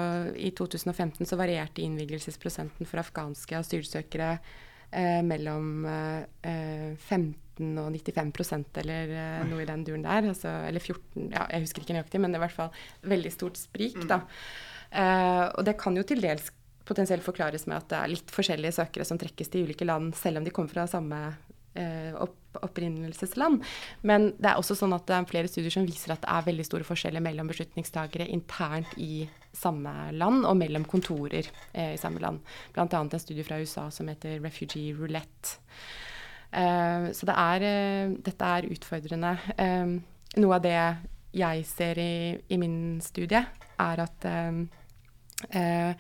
i 0.41 0.49
2015 0.57 1.29
så 1.29 1.37
varierte 1.37 1.85
innvilgelsesprosenten 1.85 2.88
for 2.88 3.03
afghanske 3.03 3.59
asylsøkere 3.61 4.31
eh, 4.90 5.20
mellom 5.27 5.87
eh, 5.88 6.94
15 6.96 7.79
og 7.83 7.90
95% 7.94 8.81
eller 8.83 9.14
eh, 9.14 9.42
noe 9.48 9.64
i 9.64 9.68
den 9.68 9.85
duren 9.87 10.07
der. 10.07 10.31
Altså, 10.33 10.53
eller 10.68 10.85
14, 10.85 11.29
ja, 11.33 11.48
jeg 11.53 11.66
husker 11.66 11.85
ikke 11.85 11.98
nøyaktig, 11.98 12.22
men 12.22 12.33
det 12.33 12.38
er 12.38 12.44
i 12.44 12.46
hvert 12.46 12.59
fall 12.59 13.11
veldig 13.14 13.35
stort 13.35 13.61
sprik. 13.61 13.98
da. 14.11 14.22
Eh, 14.88 15.44
og 15.53 15.66
det 15.68 15.79
kan 15.81 15.96
jo 15.98 16.07
til 16.07 16.22
dels 16.24 16.53
potensielt 16.88 17.24
forklares 17.27 17.66
med 17.68 17.83
at 17.83 17.90
det 17.90 17.98
er 17.98 18.12
litt 18.14 18.31
forskjellige 18.33 18.79
søkere 18.79 19.05
som 19.05 19.18
trekkes 19.20 19.53
til 19.53 19.68
ulike 19.68 19.85
land, 19.85 20.14
selv 20.16 20.40
om 20.40 20.46
de 20.46 20.55
kommer 20.55 20.72
fra 20.72 20.87
samme 20.88 21.18
opp, 22.19 22.37
opprinnelsesland. 22.64 23.62
Men 24.07 24.33
det 24.38 24.51
er 24.51 24.61
også 24.61 24.77
sånn 24.79 24.95
at 24.97 25.07
det 25.09 25.17
er 25.17 25.29
flere 25.31 25.51
studier 25.51 25.75
som 25.75 25.87
viser 25.88 26.14
at 26.14 26.25
det 26.25 26.31
er 26.33 26.47
veldig 26.49 26.67
store 26.67 26.87
forskjeller 26.88 27.25
mellom 27.25 27.51
beslutningstagere 27.51 28.29
internt 28.35 28.95
i 29.01 29.27
samme 29.55 29.93
land 30.14 30.47
og 30.47 30.59
mellom 30.61 30.87
kontorer 30.88 31.49
eh, 31.73 31.95
i 31.95 32.01
samme 32.01 32.23
land. 32.23 32.43
Bl.a. 32.75 32.88
en 33.01 33.12
studie 33.23 33.47
fra 33.47 33.61
USA 33.61 33.88
som 33.95 34.11
heter 34.11 34.38
Refugee 34.45 34.95
Roulette. 34.97 35.59
Eh, 36.51 37.11
så 37.17 37.29
det 37.29 37.37
er, 37.37 37.69
eh, 37.69 38.17
dette 38.29 38.53
er 38.59 38.71
utfordrende. 38.73 39.35
Eh, 39.57 39.97
noe 40.38 40.59
av 40.59 40.64
det 40.64 40.79
jeg 41.38 41.67
ser 41.69 42.01
i, 42.01 42.14
i 42.49 42.61
min 42.61 42.99
studie, 43.05 43.45
er 43.79 44.01
at 44.03 44.25
eh, 44.27 44.64
eh, 45.53 45.93
Eh, 45.93 45.95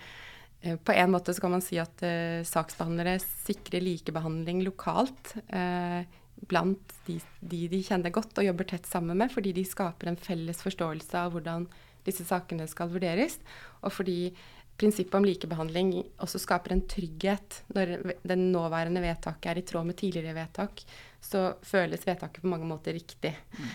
på 0.58 0.92
en 0.92 1.12
måte 1.12 1.34
så 1.34 1.42
kan 1.44 1.52
man 1.54 1.62
si 1.62 1.78
at 1.78 2.02
uh, 2.02 2.42
saksbehandlere 2.46 3.18
sikrer 3.22 3.84
likebehandling 3.84 4.64
lokalt 4.66 5.36
uh, 5.54 6.02
blant 6.50 6.94
de, 7.06 7.18
de, 7.40 7.64
de 7.70 7.82
kjenner 7.86 8.14
godt 8.14 8.38
og 8.38 8.46
jobber 8.46 8.68
tett 8.70 8.86
sammen 8.86 9.18
med, 9.18 9.32
fordi 9.34 9.54
de 9.56 9.66
skaper 9.66 10.10
en 10.10 10.20
felles 10.20 10.62
forståelse 10.62 11.18
av 11.18 11.34
hvordan 11.34 11.66
disse 12.06 12.26
sakene 12.26 12.66
skal 12.70 12.90
vurderes. 12.92 13.38
Og 13.82 13.92
fordi 13.94 14.32
prinsippet 14.78 15.18
om 15.18 15.26
likebehandling 15.26 15.92
også 16.22 16.40
skaper 16.42 16.74
en 16.74 16.84
trygghet. 16.90 17.62
Når 17.74 17.94
det 18.22 18.38
nåværende 18.38 19.02
vedtaket 19.02 19.50
er 19.50 19.60
i 19.60 19.66
tråd 19.66 19.88
med 19.88 19.98
tidligere 19.98 20.36
vedtak, 20.36 20.84
så 21.20 21.50
føles 21.66 22.06
vedtaket 22.06 22.44
på 22.44 22.50
mange 22.50 22.68
måter 22.68 22.94
riktig. 22.94 23.34
Mm. 23.58 23.72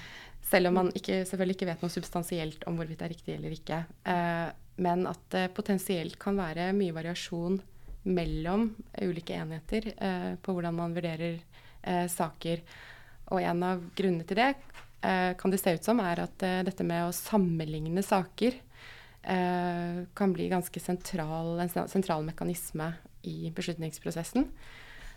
Selv 0.54 0.70
om 0.70 0.80
man 0.80 0.92
ikke, 0.96 1.24
selvfølgelig 1.28 1.58
ikke 1.58 1.70
vet 1.72 1.84
noe 1.84 1.94
substansielt 1.94 2.68
om 2.70 2.78
hvorvidt 2.80 3.02
det 3.02 3.08
er 3.08 3.14
riktig 3.16 3.36
eller 3.36 3.56
ikke. 3.56 3.80
Eh, 4.08 4.50
men 4.76 5.06
at 5.10 5.22
det 5.34 5.52
potensielt 5.58 6.18
kan 6.22 6.40
være 6.40 6.72
mye 6.78 6.96
variasjon 6.96 7.60
mellom 8.04 8.68
ulike 9.02 9.36
enheter 9.38 9.94
eh, 9.94 10.34
på 10.42 10.56
hvordan 10.56 10.76
man 10.76 10.96
vurderer 10.96 11.40
eh, 11.82 12.08
saker. 12.12 12.64
Og 13.32 13.42
en 13.42 13.64
av 13.64 13.84
grunnene 13.96 14.28
til 14.28 14.40
det 14.42 14.50
eh, 14.52 15.32
kan 15.40 15.54
det 15.54 15.62
se 15.62 15.76
ut 15.78 15.88
som 15.88 16.02
er 16.04 16.26
at 16.26 16.46
eh, 16.46 16.62
dette 16.68 16.86
med 16.88 17.08
å 17.08 17.16
sammenligne 17.16 18.04
saker 18.04 18.60
eh, 19.24 20.04
kan 20.14 20.36
bli 20.36 20.50
ganske 20.52 20.84
sentral, 20.84 21.56
en 21.64 21.72
sentral 21.72 22.26
mekanisme 22.28 22.92
i 23.30 23.54
beslutningsprosessen. 23.56 24.50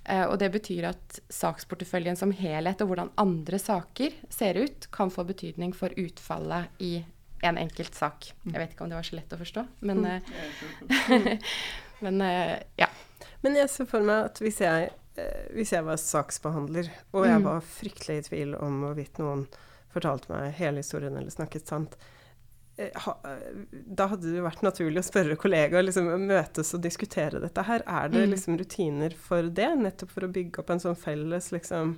Eh, 0.06 0.24
og 0.28 0.38
det 0.38 0.52
betyr 0.54 0.86
at 0.92 1.18
saksporteføljen 1.32 2.18
som 2.18 2.34
helhet 2.34 2.82
og 2.84 2.92
hvordan 2.92 3.12
andre 3.18 3.58
saker 3.58 4.14
ser 4.30 4.60
ut, 4.62 4.86
kan 4.94 5.10
få 5.10 5.26
betydning 5.26 5.74
for 5.74 5.90
utfallet 5.98 6.70
i 6.78 7.00
en 7.40 7.58
enkelt 7.58 7.94
sak. 7.94 8.30
Jeg 8.44 8.56
vet 8.56 8.72
ikke 8.72 8.86
om 8.86 8.92
det 8.92 8.98
var 8.98 9.06
så 9.06 9.18
lett 9.18 9.34
å 9.34 9.40
forstå, 9.40 9.66
men, 9.88 10.04
mm. 10.04 10.96
Eh, 11.12 11.50
men 12.04 12.22
uh, 12.24 12.56
ja. 12.80 12.88
Men 13.44 13.58
jeg 13.58 13.70
ser 13.72 13.88
for 13.90 14.06
meg 14.06 14.30
at 14.30 14.40
hvis 14.42 14.62
jeg, 14.64 14.90
uh, 15.20 15.46
hvis 15.56 15.74
jeg 15.76 15.86
var 15.86 16.00
saksbehandler, 16.00 16.90
og 17.12 17.28
jeg 17.28 17.40
mm. 17.42 17.48
var 17.48 17.70
fryktelig 17.76 18.18
i 18.18 18.26
tvil 18.30 18.58
om 18.58 18.82
hvorvidt 18.84 19.20
noen 19.22 19.46
fortalte 19.92 20.32
meg 20.32 20.56
hele 20.58 20.82
historien 20.84 21.16
eller 21.16 21.32
snakket 21.32 21.68
sant, 21.68 21.96
da 22.76 24.06
hadde 24.10 24.34
det 24.34 24.42
vært 24.44 24.60
naturlig 24.60 25.00
å 25.00 25.06
spørre 25.06 25.38
kollegaer, 25.40 25.86
liksom, 25.86 26.10
møtes 26.28 26.74
og 26.76 26.82
diskutere 26.84 27.40
dette 27.40 27.62
her. 27.64 27.80
Er 27.88 28.10
det 28.12 28.26
mm. 28.26 28.32
liksom 28.34 28.58
rutiner 28.60 29.16
for 29.16 29.48
det, 29.48 29.70
nettopp 29.80 30.12
for 30.12 30.26
å 30.26 30.32
bygge 30.32 30.60
opp 30.60 30.74
en 30.74 30.82
sånn 30.82 30.98
felles 31.00 31.48
liksom, 31.54 31.94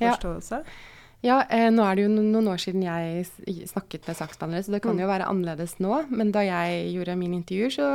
forståelse? 0.00 0.62
Ja. 0.64 0.97
Ja, 1.20 1.40
eh, 1.50 1.66
nå 1.74 1.82
er 1.82 1.98
det 1.98 2.04
jo 2.04 2.10
noen 2.14 2.46
år 2.46 2.60
siden 2.62 2.84
jeg 2.86 3.24
snakket 3.66 4.06
med 4.06 4.18
saksbehandlere, 4.20 4.66
så 4.66 4.74
det 4.76 4.82
kan 4.84 4.94
mm. 4.94 5.02
jo 5.02 5.10
være 5.10 5.26
annerledes 5.26 5.76
nå. 5.82 6.04
Men 6.14 6.30
da 6.34 6.44
jeg 6.46 6.92
gjorde 6.94 7.18
min 7.18 7.34
intervjuer, 7.40 7.74
så 7.74 7.88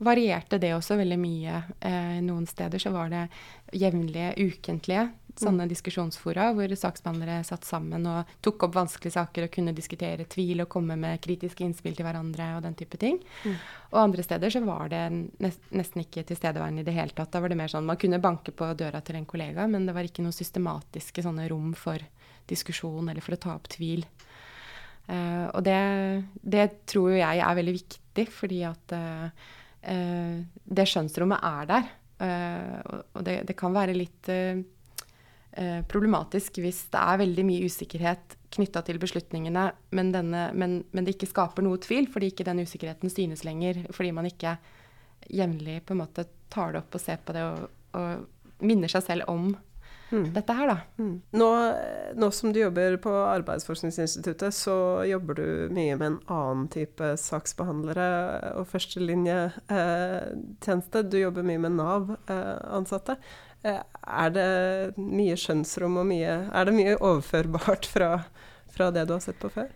varierte 0.00 0.60
det 0.62 0.72
også 0.76 0.96
veldig 1.00 1.18
mye. 1.20 1.62
Eh, 1.84 2.20
noen 2.24 2.48
steder 2.48 2.80
så 2.80 2.94
var 2.94 3.12
det 3.12 3.26
jevnlige, 3.76 4.32
ukentlige 4.40 5.10
sånne 5.40 5.66
diskusjonsfora 5.70 6.50
hvor 6.56 6.72
saksbehandlere 6.76 7.44
satt 7.46 7.66
sammen 7.68 8.06
og 8.08 8.30
tok 8.44 8.66
opp 8.66 8.76
vanskelige 8.76 9.14
saker 9.14 9.46
og 9.46 9.52
kunne 9.54 9.74
diskutere 9.76 10.26
tvil 10.30 10.64
og 10.64 10.70
komme 10.72 10.96
med 11.00 11.20
kritiske 11.24 11.64
innspill 11.64 11.96
til 11.96 12.06
hverandre 12.06 12.48
og 12.56 12.64
den 12.66 12.76
type 12.78 12.98
ting. 13.00 13.20
Mm. 13.44 13.56
Og 13.92 14.00
andre 14.02 14.24
steder 14.26 14.52
så 14.52 14.62
var 14.66 14.90
det 14.92 15.04
nesten 15.40 16.04
ikke 16.04 16.26
tilstedeværende 16.28 16.84
i 16.84 16.88
det 16.88 16.96
hele 16.96 17.14
tatt. 17.16 17.32
Da 17.32 17.42
var 17.42 17.52
det 17.52 17.60
mer 17.60 17.72
sånn 17.72 17.88
man 17.88 18.00
kunne 18.00 18.22
banke 18.22 18.54
på 18.56 18.72
døra 18.78 19.02
til 19.04 19.20
en 19.20 19.28
kollega, 19.28 19.68
men 19.70 19.86
det 19.88 19.96
var 19.96 20.08
ikke 20.08 20.24
noe 20.24 20.36
systematiske 20.36 21.24
sånne 21.26 21.48
rom 21.52 21.72
for 21.78 22.02
diskusjon 22.50 23.08
eller 23.08 23.24
for 23.24 23.36
å 23.36 23.40
ta 23.40 23.54
opp 23.54 23.70
tvil. 23.72 24.04
Uh, 25.10 25.48
og 25.56 25.64
det, 25.66 25.78
det, 26.42 26.66
tror 26.90 27.14
jeg 27.16 27.42
er 27.42 27.56
veldig 27.58 27.74
viktig, 27.74 28.26
fordi 28.30 28.60
at 28.68 28.94
uh, 28.94 29.48
uh, 29.90 30.36
det 30.64 30.86
skjønnsrommet 30.86 31.48
er 31.50 31.72
der. 31.74 31.96
og 32.20 33.22
det, 33.24 33.38
det, 33.48 33.54
kan 33.56 33.72
være 33.72 33.94
litt 33.96 34.28
problematisk 35.88 36.58
hvis 36.60 36.82
det 36.92 37.00
er 37.00 37.20
veldig 37.22 37.44
mye 37.48 37.64
usikkerhet 37.64 38.34
knytta 38.52 38.82
til 38.84 38.98
beslutningene, 39.00 39.62
men, 39.96 40.10
denne, 40.12 40.42
men, 40.52 40.74
men, 40.92 41.06
det 41.06 41.14
ikke 41.14 41.30
skaper 41.30 41.64
noe 41.64 41.80
tvil, 41.80 42.10
fordi 42.12 42.28
ikke 42.28 42.44
den 42.44 42.60
usikkerheten 42.60 43.08
synes 43.08 43.40
lenger. 43.46 43.80
Fordi 43.96 44.12
man 44.12 44.28
ikke 44.28 44.58
jevnlig 45.32 45.78
på 45.86 45.96
en 45.96 46.02
måte 46.02 46.26
tar 46.52 46.74
det 46.74 46.82
opp 46.82 46.98
og 46.98 47.02
ser 47.02 47.24
på 47.24 47.32
det 47.36 47.46
og, 47.46 47.66
og 47.96 48.64
minner 48.68 48.92
seg 48.92 49.06
selv 49.06 49.32
om 49.32 49.54
mm. 50.10 50.34
dette 50.34 50.52
her, 50.58 50.66
da. 50.70 50.78
Mm. 50.98 51.22
Nå, 51.40 51.48
nå, 52.20 52.26
som 52.34 52.52
du 52.52 52.58
jobber 52.60 52.96
på 53.02 53.12
Arbeidsforskningsinstituttet, 53.24 54.54
så 54.54 55.04
jobber 55.08 55.34
du 55.40 55.48
mye 55.74 55.96
med 55.96 56.06
en 56.06 56.20
annen 56.26 56.68
type 56.72 57.16
saksbehandlere 57.20 58.08
og 58.60 58.66
førstelinjetjeneste. 58.70 60.98
Eh, 61.02 61.08
du 61.10 61.16
jobber 61.22 61.42
mye 61.46 61.60
med 61.66 61.72
Nav-ansatte. 61.78 63.14
Eh, 63.62 63.80
er 63.80 64.30
det 64.34 64.48
mye 64.96 65.36
skjønnsrom 65.36 65.98
og 66.00 66.06
mye 66.08 66.48
Er 66.48 66.64
det 66.64 66.72
mye 66.72 66.94
overførbart 66.96 67.84
fra, 67.92 68.24
fra 68.72 68.88
det 68.94 69.04
du 69.08 69.12
har 69.18 69.24
sett 69.24 69.40
på 69.42 69.50
før? 69.52 69.68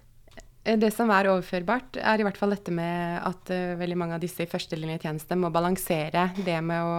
Eh, 0.64 0.78
det 0.80 0.90
som 0.96 1.12
er 1.12 1.28
overførbart, 1.28 2.00
er 2.00 2.20
i 2.20 2.26
hvert 2.26 2.40
fall 2.40 2.54
dette 2.56 2.72
med 2.74 3.20
at 3.20 3.52
uh, 3.52 3.76
veldig 3.80 3.98
mange 4.00 4.16
av 4.16 4.24
disse 4.24 4.44
i 4.44 4.50
førstelinjetjeneste 4.50 5.36
må 5.36 5.52
balansere 5.52 6.30
det 6.40 6.60
med 6.64 6.80
å 6.80 6.94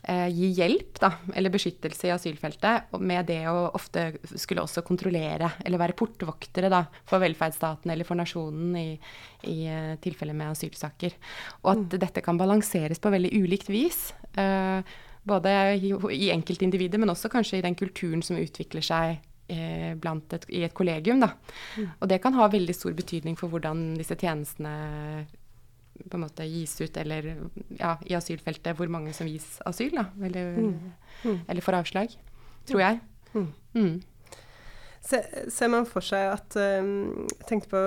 gi 0.00 0.48
hjelp, 0.56 0.96
da, 1.02 1.10
eller 1.36 1.52
beskyttelse 1.52 2.08
i 2.08 2.12
asylfeltet, 2.14 2.94
med 3.04 3.26
det 3.28 3.42
å 3.50 3.68
ofte 3.76 4.06
skulle 4.32 4.64
også 4.64 4.84
kontrollere, 4.86 5.52
eller 5.64 5.82
være 5.82 5.96
portvoktere 5.98 6.70
da, 6.72 6.84
for 7.08 7.22
velferdsstaten 7.22 7.92
eller 7.92 8.08
for 8.08 8.18
nasjonen 8.18 8.78
i, 8.80 8.88
i 9.50 9.58
uh, 9.68 9.94
tilfeller 10.02 10.36
med 10.36 10.54
asylsaker. 10.54 11.16
Og 11.62 11.72
at 11.74 11.84
mm. 11.84 12.00
dette 12.00 12.24
kan 12.24 12.40
balanseres 12.40 13.02
på 13.02 13.12
veldig 13.12 13.32
ulikt 13.42 13.70
vis. 13.72 14.10
Eh, 14.40 14.80
både 15.22 15.50
i, 15.76 15.92
i 16.16 16.30
enkeltindividet, 16.32 17.00
men 17.00 17.12
også 17.12 17.30
kanskje 17.32 17.58
i 17.58 17.64
den 17.64 17.76
kulturen 17.78 18.22
som 18.24 18.38
utvikler 18.40 18.84
seg 18.84 19.18
eh, 19.52 19.92
et, 19.92 20.46
i 20.48 20.64
et 20.64 20.74
kollegium. 20.76 21.20
Da. 21.20 21.32
Mm. 21.76 21.90
Og 21.98 22.08
det 22.12 22.20
kan 22.24 22.36
ha 22.38 22.48
veldig 22.48 22.76
stor 22.76 22.96
betydning 22.96 23.36
for 23.38 23.52
hvordan 23.52 23.92
disse 23.98 24.16
tjenestene 24.16 25.26
på 26.08 26.18
en 26.18 26.24
måte 26.24 26.46
gis 26.48 26.76
ut, 26.80 26.96
eller 27.00 27.32
ja, 27.78 27.96
i 28.06 28.16
asylfeltet 28.18 28.78
hvor 28.78 28.90
mange 28.92 29.12
som 29.16 29.28
gis 29.30 29.58
asyl, 29.68 29.92
da. 29.96 30.06
Eller, 30.22 30.56
mm. 30.56 30.72
Mm. 31.24 31.38
eller 31.48 31.64
får 31.64 31.80
avslag. 31.82 32.16
Tror 32.68 32.84
jeg. 32.84 33.00
Mm. 33.34 33.50
mm. 33.74 34.00
Se, 35.00 35.22
ser 35.50 35.70
man 35.72 35.86
for 35.88 36.04
seg 36.04 36.26
at 36.34 36.56
um, 36.60 37.26
tenkte 37.48 37.70
på 37.72 37.80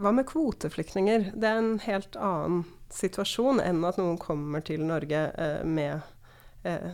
Hva 0.00 0.12
med 0.16 0.26
kvoteflyktninger? 0.28 1.30
Det 1.36 1.48
er 1.48 1.58
en 1.60 1.74
helt 1.84 2.16
annen 2.16 2.64
situasjon 2.92 3.60
enn 3.62 3.84
at 3.86 4.00
noen 4.00 4.16
kommer 4.20 4.64
til 4.64 4.82
Norge 4.88 5.26
uh, 5.36 5.60
med 5.68 6.00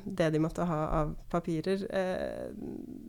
det 0.05 0.31
de 0.31 0.39
måtte 0.39 0.63
ha 0.63 0.79
av 1.01 1.15
papirer. 1.31 1.87
Eh, 1.91 2.51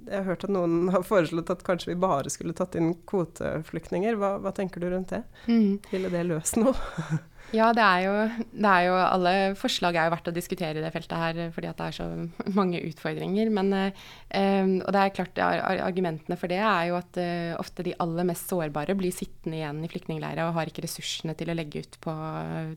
jeg 0.08 0.18
har 0.18 0.26
hørt 0.26 0.44
at 0.48 0.54
noen 0.54 0.90
har 0.96 1.06
foreslått 1.06 1.52
at 1.54 1.64
kanskje 1.68 1.92
vi 1.94 2.00
bare 2.02 2.32
skulle 2.34 2.56
tatt 2.58 2.76
inn 2.80 2.96
kvoteflyktninger. 3.08 4.18
Hva, 4.18 4.38
hva 4.42 4.54
tenker 4.58 4.82
du 4.82 4.90
rundt 4.90 5.14
det? 5.14 5.24
Mm. 5.46 5.78
Ville 5.92 6.14
det 6.14 6.24
løst 6.30 6.58
noe? 6.62 6.74
ja, 7.56 7.70
det 7.72 7.84
er, 7.84 8.02
jo, 8.04 8.14
det 8.52 8.70
er, 8.70 8.82
jo, 8.90 8.96
Alle 9.00 9.34
forslag 9.56 9.96
er 9.96 10.08
jo 10.08 10.12
verdt 10.12 10.30
å 10.32 10.34
diskutere 10.36 10.82
i 10.82 10.84
det 10.84 10.92
feltet 10.92 11.16
her, 11.16 11.38
fordi 11.56 11.70
at 11.70 11.80
det 11.80 11.86
er 11.86 11.96
så 11.96 12.08
mange 12.60 12.82
utfordringer. 12.84 13.52
Men, 13.56 13.72
eh, 13.78 14.74
og 14.82 14.90
det 14.92 15.04
er 15.04 15.14
klart, 15.16 15.40
argumentene 15.40 16.38
for 16.40 16.52
det 16.52 16.60
er 16.60 16.90
jo 16.90 16.98
at 17.00 17.20
eh, 17.24 17.54
ofte 17.56 17.86
de 17.88 17.96
aller 18.04 18.28
mest 18.28 18.52
sårbare 18.52 18.98
blir 19.00 19.16
sittende 19.16 19.62
igjen 19.62 19.80
i 19.86 19.92
flyktningleirer 19.94 20.44
og 20.44 20.58
har 20.60 20.72
ikke 20.72 20.84
ressursene 20.84 21.38
til 21.40 21.54
å 21.54 21.56
legge 21.56 21.86
ut 21.86 21.96
på 22.04 22.18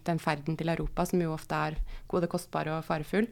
den 0.07 0.23
ferden 0.23 0.61
til 0.61 0.71
Europa, 0.71 1.09
som 1.09 1.25
jo 1.25 1.35
ofte 1.35 1.65
er 1.71 1.81
både 2.11 2.31
kostbar 2.31 2.71
og 2.71 2.87
farefull. 2.87 3.27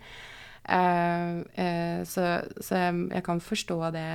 Så, 0.68 2.24
så, 2.60 2.76
jeg 2.76 3.24
kan 3.24 3.38
forstå 3.40 3.76
det, 3.94 4.08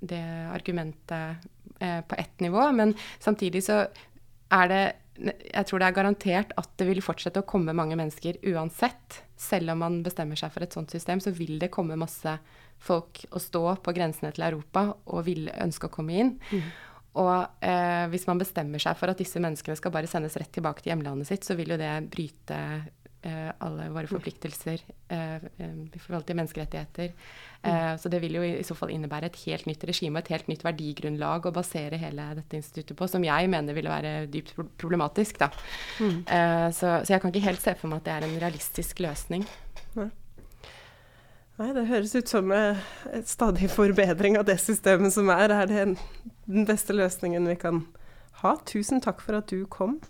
det 0.00 0.22
argumentet 0.54 1.44
på 1.76 2.16
ett 2.16 2.40
nivå, 2.40 2.62
men 2.72 2.94
samtidig 3.20 3.60
så 3.66 3.82
er 4.52 4.70
det 4.70 4.84
Jeg 5.16 5.66
tror 5.68 5.82
det 5.82 5.88
er 5.88 5.96
garantert 5.96 6.54
at 6.58 6.70
det 6.80 6.86
vil 6.88 7.02
fortsette 7.04 7.42
å 7.42 7.48
komme 7.48 7.74
mange 7.76 7.98
mennesker 7.98 8.38
uansett. 8.52 9.20
Selv 9.36 9.74
om 9.74 9.82
man 9.84 10.00
bestemmer 10.06 10.38
seg 10.38 10.54
for 10.54 10.64
et 10.64 10.72
sånt 10.72 10.94
system, 10.94 11.20
så 11.20 11.34
vil 11.36 11.58
det 11.60 11.72
komme 11.74 11.98
masse 12.00 12.38
folk 12.82 13.24
å 13.30 13.42
stå 13.42 13.64
på 13.84 13.94
grensene 13.94 14.32
til 14.34 14.46
Europa 14.46 14.88
og 15.04 15.26
vil 15.28 15.50
ønske 15.52 15.90
å 15.90 15.92
komme 15.92 16.16
inn. 16.18 16.32
Mm. 16.50 16.72
Og 17.22 17.68
hvis 18.08 18.24
man 18.24 18.40
bestemmer 18.40 18.80
seg 18.80 18.96
for 18.96 19.12
at 19.12 19.20
disse 19.20 19.40
menneskene 19.42 19.76
skal 19.76 19.92
bare 19.92 20.08
sendes 20.08 20.38
rett 20.40 20.48
tilbake 20.54 20.80
til 20.80 20.94
hjemlandet 20.94 21.28
sitt, 21.28 21.44
så 21.44 21.58
vil 21.58 21.74
jo 21.74 21.80
det 21.80 21.92
bryte 22.08 22.56
Eh, 22.56 22.80
alle 23.62 23.86
våre 23.94 24.08
forpliktelser 24.10 24.80
eh, 25.08 25.36
eh, 25.36 25.74
i 25.94 26.00
forhold 26.02 26.24
til 26.26 26.38
menneskerettigheter. 26.38 27.12
Mm. 27.62 27.98
Så 28.02 28.10
det 28.10 28.18
vil 28.24 28.34
jo 28.34 28.42
i 28.42 28.64
så 28.66 28.74
fall 28.74 28.90
innebære 28.90 29.28
et 29.28 29.36
helt 29.44 29.68
nytt 29.70 29.84
regime 29.86 30.18
og 30.18 30.24
et 30.24 30.32
helt 30.34 30.48
nytt 30.50 30.64
verdigrunnlag 30.66 31.44
å 31.46 31.52
basere 31.54 32.00
hele 32.02 32.24
dette 32.34 32.58
instituttet 32.58 32.98
på, 32.98 33.06
som 33.06 33.22
jeg 33.22 33.50
mener 33.52 33.76
ville 33.76 33.92
være 33.92 34.24
dypt 34.32 34.56
problematisk. 34.82 35.38
Da. 35.38 35.46
Mm. 36.02 36.16
Så, 36.74 36.88
så, 37.04 37.12
jeg 37.12 37.22
kan 37.22 37.30
ikke 37.30 37.44
helt 37.44 37.62
se 37.62 37.76
for 37.78 37.92
meg 37.92 38.02
at 38.02 38.08
det 38.08 38.16
er 38.16 38.26
en 38.26 38.34
realistisk 38.42 39.04
løsning. 39.06 39.46
Nei. 39.94 40.08
Nei, 41.60 41.70
det 41.76 41.86
høres 41.86 42.16
ut 42.18 42.34
som 42.34 42.50
en 42.50 42.82
stadig 43.30 43.70
forbedring 43.70 44.40
av 44.40 44.48
det 44.50 44.58
systemet 44.58 45.14
som 45.14 45.30
er. 45.30 45.54
Er 45.54 45.70
det 45.70 45.86
den 46.50 46.66
beste 46.66 46.98
løsningen 46.98 47.46
vi 47.46 47.60
kan 47.62 47.84
ha? 48.42 48.56
Tusen 48.66 48.98
takk 49.06 49.22
for 49.22 49.38
at 49.38 49.54
du 49.54 49.68
kom. 49.70 50.00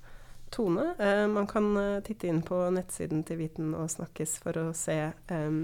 Tone. 0.52 0.94
Eh, 0.98 1.26
man 1.28 1.46
kan 1.46 1.76
eh, 1.76 2.00
titte 2.04 2.28
inn 2.28 2.42
på 2.44 2.58
nettsiden 2.74 3.22
til 3.24 3.40
Viten 3.40 3.72
og 3.78 3.88
snakkes 3.90 4.36
for 4.42 4.58
å 4.60 4.64
se 4.76 4.98
eh, 5.08 5.54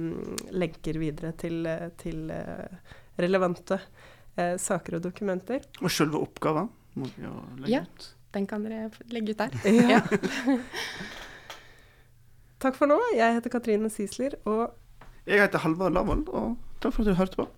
lenker 0.50 1.00
videre 1.00 1.34
til, 1.38 1.60
eh, 1.68 1.90
til 2.00 2.30
eh, 2.32 2.96
relevante 3.20 3.80
eh, 4.36 4.56
saker 4.56 4.98
og 4.98 5.04
dokumenter. 5.10 5.66
Og 5.82 5.92
selve 5.92 6.22
oppgaven 6.24 6.70
må 6.98 7.10
vi 7.16 7.26
jo 7.26 7.34
legge 7.60 7.74
ja, 7.76 7.82
ut. 7.84 8.08
Den 8.34 8.48
kan 8.48 8.64
dere 8.64 8.88
legge 9.12 9.36
ut 9.36 9.44
der. 9.44 9.52
Ja. 9.92 10.00
takk 12.64 12.80
for 12.80 12.90
nå. 12.90 12.98
Jeg 13.16 13.38
heter 13.38 13.52
Katrine 13.52 13.92
Sisler, 13.92 14.40
og 14.48 14.72
Jeg 15.28 15.44
heter 15.44 15.60
Halvard 15.60 15.92
Lavoll, 15.92 16.24
og 16.32 16.56
takk 16.80 16.96
for 16.96 17.04
at 17.04 17.12
du 17.12 17.18
hørte 17.20 17.44
på. 17.44 17.48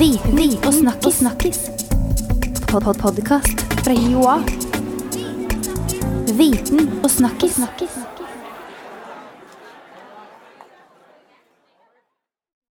Vi, 0.00 0.16
vi 0.32 0.48
og 0.64 0.72
snakkis. 0.72 1.20
snakkis. 1.20 1.64
Pod 2.72 2.82
-pod 2.82 3.00
Podkast 3.04 3.60
fra 3.84 3.92
Joa. 3.92 4.71
Viten 6.32 7.00
og 7.04 7.10
snakkis. 7.10 7.58